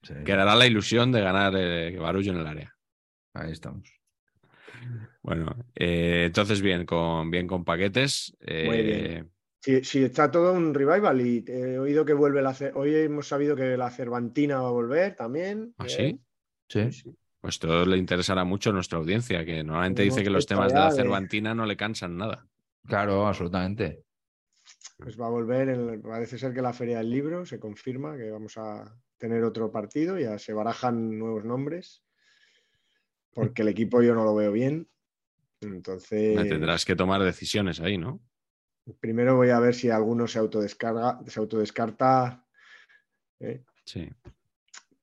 [0.04, 2.76] Sí, Quedará la ilusión de ganar eh, barullo en el área.
[3.34, 3.90] ahí estamos.
[5.22, 8.36] Bueno, eh, entonces bien con, bien con paquetes.
[8.66, 9.32] Muy bien.
[9.66, 12.56] Sí, sí, está todo un revival y he oído que vuelve la.
[12.76, 15.74] Hoy hemos sabido que la Cervantina va a volver también.
[15.80, 15.86] ¿Ah.
[15.90, 16.20] Sí.
[16.70, 17.16] Sí.
[17.42, 20.80] Pues todo le interesará mucho a nuestra audiencia, que normalmente dice que los temas de
[20.80, 22.46] la de- Cervantina no le cansan nada.
[22.86, 24.04] Claro, absolutamente.
[25.00, 28.30] Pues va a volver, el- parece ser que la Feria del Libro se confirma que
[28.30, 32.04] vamos a tener otro partido, ya se barajan nuevos nombres,
[33.34, 34.88] porque el equipo yo no lo veo bien.
[35.62, 38.22] Entonces, Tendrás que tomar decisiones ahí, ¿no?
[38.94, 42.46] Primero voy a ver si alguno se autodescarga, se autodescarta,
[43.40, 43.64] ¿eh?
[43.86, 44.10] Sí.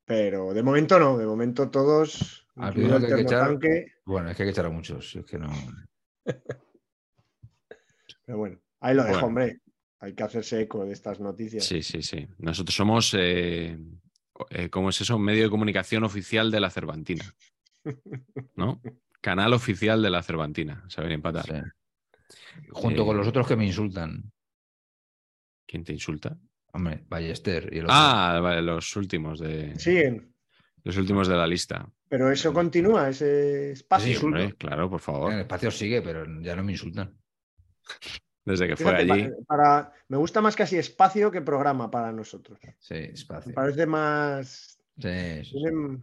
[0.05, 3.59] pero de momento no, de momento todos, Al que hay que echar-
[4.05, 5.17] Bueno, es que hay que echar a muchos.
[5.17, 5.49] Es que no.
[8.27, 9.27] pero bueno, ahí lo dejo, Bueno.
[9.29, 9.59] hombre.
[10.01, 11.65] Hay que hacerse eco de estas noticias.
[11.65, 12.27] Sí, sí, sí.
[12.39, 13.79] Nosotros somos, eh,
[14.51, 15.17] eh, ¿cómo es eso?
[15.17, 17.25] Medio de comunicación oficial de la Cervantina.
[18.57, 18.81] ¿No?
[19.21, 20.85] Canal oficial de la Cervantina.
[20.89, 21.45] Saber empatar.
[21.47, 21.53] Sí.
[22.71, 24.31] Junto Eh, con los otros que me insultan.
[25.67, 26.37] ¿Quién te insulta?
[26.75, 27.95] Hombre, Ballester y el otro.
[27.97, 30.35] Ah, vale, los últimos de Siguen,
[30.85, 31.87] los últimos de la lista.
[32.09, 34.19] pero eso continúa, ese espacio.
[34.19, 35.33] Sí, Hombre, claro, por favor.
[35.33, 37.17] El espacio sigue, pero ya no me insultan.
[38.45, 39.29] Desde que fue Fíjate, allí.
[39.29, 42.59] pa- para, me gusta más casi espacio que programa para nosotros.
[42.81, 43.51] Sí, espacio.
[43.51, 44.79] Me parece más.
[44.99, 46.03] Sí, sí, sí.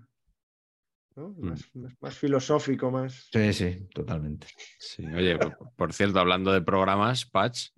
[1.27, 1.49] Mm.
[1.49, 3.29] más, más- filosófico, más.
[3.31, 4.47] Sí, sí, totalmente.
[4.79, 7.69] Sí, oye, por, por cierto, hablando de programas, Patch,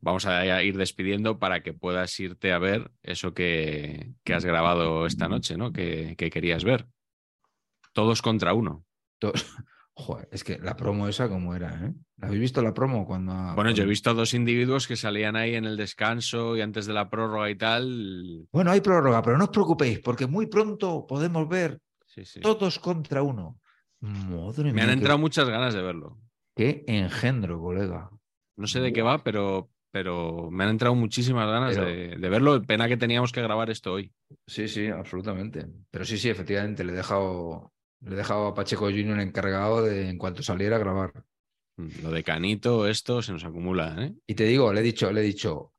[0.00, 5.06] vamos a ir despidiendo para que puedas irte a ver eso que, que has grabado
[5.06, 5.72] esta noche, ¿no?
[5.72, 6.86] Que, que querías ver.
[7.92, 8.84] Todos contra uno.
[9.94, 11.92] Joder, es que la promo esa como era, ¿eh?
[12.18, 13.32] ¿La habéis visto la promo cuando...
[13.56, 16.86] Bueno, yo he visto a dos individuos que salían ahí en el descanso y antes
[16.86, 18.46] de la prórroga y tal.
[18.52, 21.80] Bueno, hay prórroga, pero no os preocupéis, porque muy pronto podemos ver
[22.24, 22.40] Sí, sí.
[22.40, 23.60] todos contra uno.
[24.00, 26.18] Madre Me han qué- entrado muchas ganas de verlo.
[26.56, 28.10] Qué engendro, colega.
[28.56, 32.28] No sé de qué va, pero, pero me han entrado muchísimas ganas Pero- de, de
[32.28, 32.60] verlo.
[32.62, 34.12] Pena que teníamos que grabar esto hoy.
[34.46, 35.66] Sí, sí, absolutamente.
[35.90, 40.08] Pero sí, sí, efectivamente, le he dejado, le he dejado a Pacheco Junior encargado de,
[40.08, 41.12] en cuanto saliera, a grabar.
[41.76, 44.12] Mm, Lo de Canito, esto se nos acumula, ¿eh?
[44.26, 45.72] Y te digo, le he dicho, le he dicho,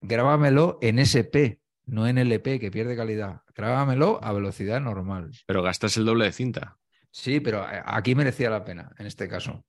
[0.00, 3.42] grábamelo en SP, no en LP, que pierde calidad.
[3.54, 5.30] Grábamelo a velocidad normal.
[5.46, 6.78] Pero gastas el doble de cinta.
[7.10, 9.64] Sí, pero a- aquí merecía la pena, en este caso.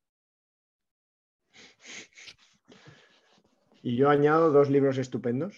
[3.81, 5.55] Y yo añado dos libros estupendos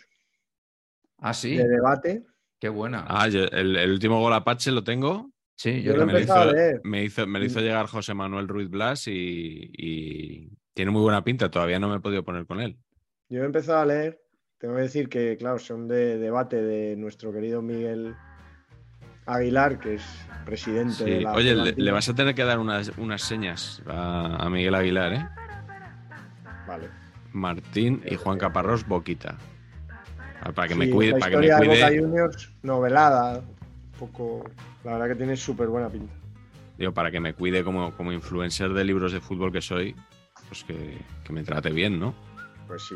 [1.17, 2.23] Ah, sí, de debate.
[2.59, 3.05] qué buena.
[3.07, 5.31] Ah, yo- el, el último gol Apache lo tengo.
[5.55, 6.81] sí, yo yo lo he me, empezado a hizo, leer.
[6.83, 11.23] me, hizo, me lo hizo llegar José Manuel Ruiz Blas y, y tiene muy buena
[11.23, 11.49] pinta.
[11.51, 12.77] Todavía no me he podido poner con él.
[13.29, 14.21] Yo he empezado a leer.
[14.59, 18.13] Tengo que decir que, claro, son de debate de nuestro querido Miguel
[19.25, 20.03] Aguilar, que es
[20.45, 21.03] presidente Sí.
[21.05, 21.33] de la.
[21.33, 25.27] Oye, le, vas a tener que dar unas, unas señas a, a Miguel Aguilar, ¿eh?
[26.67, 26.89] Vale.
[27.31, 29.37] Martín y Juan Caparrós Boquita.
[30.41, 33.39] Ah, Para que me cuide, la para que me historia de Boca cuide, Juniors, novelada.
[33.39, 34.49] Un poco.
[34.83, 36.13] La verdad que tiene súper buena pinta.
[36.77, 39.95] digo, para que me cuide como, como influencer de libros de fútbol que soy,
[40.47, 42.13] pues que, que me trate bien, ¿no?
[42.67, 42.95] Pues sí.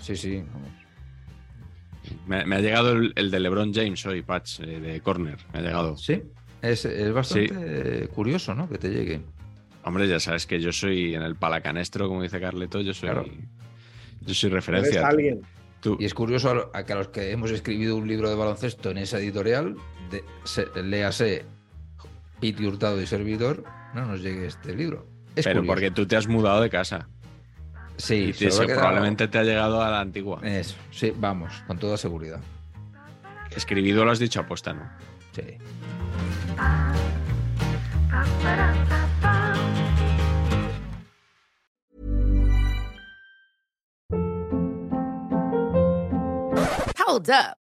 [0.00, 0.42] Sí, sí.
[0.52, 0.68] vamos.
[2.26, 5.36] Me, me ha llegado el, el de LeBron James hoy, Patch, eh, de Corner.
[5.52, 5.96] Me ha llegado.
[5.96, 6.22] Sí,
[6.62, 8.68] es, es bastante curioso, ¿no?
[8.68, 9.20] Que te llegue.
[9.84, 13.26] Hombre, ya sabes que yo soy en el palacanestro, como dice Carleto, yo soy, Claro.
[14.22, 15.06] yo soy Eres referencia.
[15.06, 15.40] alguien.
[15.80, 18.90] Tú- Y es curioso a, que a los que hemos escribido un libro de baloncesto
[18.90, 19.76] en esa editorial,
[20.10, 21.44] de, se- léase
[22.40, 25.06] Piti Hurtado y Servidor, no nos llegue este libro.
[25.36, 25.74] Es pero curioso.
[25.74, 27.08] porque tú te has mudado de casa.
[28.00, 30.40] Sí, y probablemente te ha llegado a la antigua.
[30.42, 32.40] Eso, sí, vamos, con toda seguridad.
[33.50, 34.90] Escribido lo has dicho aposta, ¿no?
[35.32, 35.58] Sí.
[47.06, 47.59] Hold up.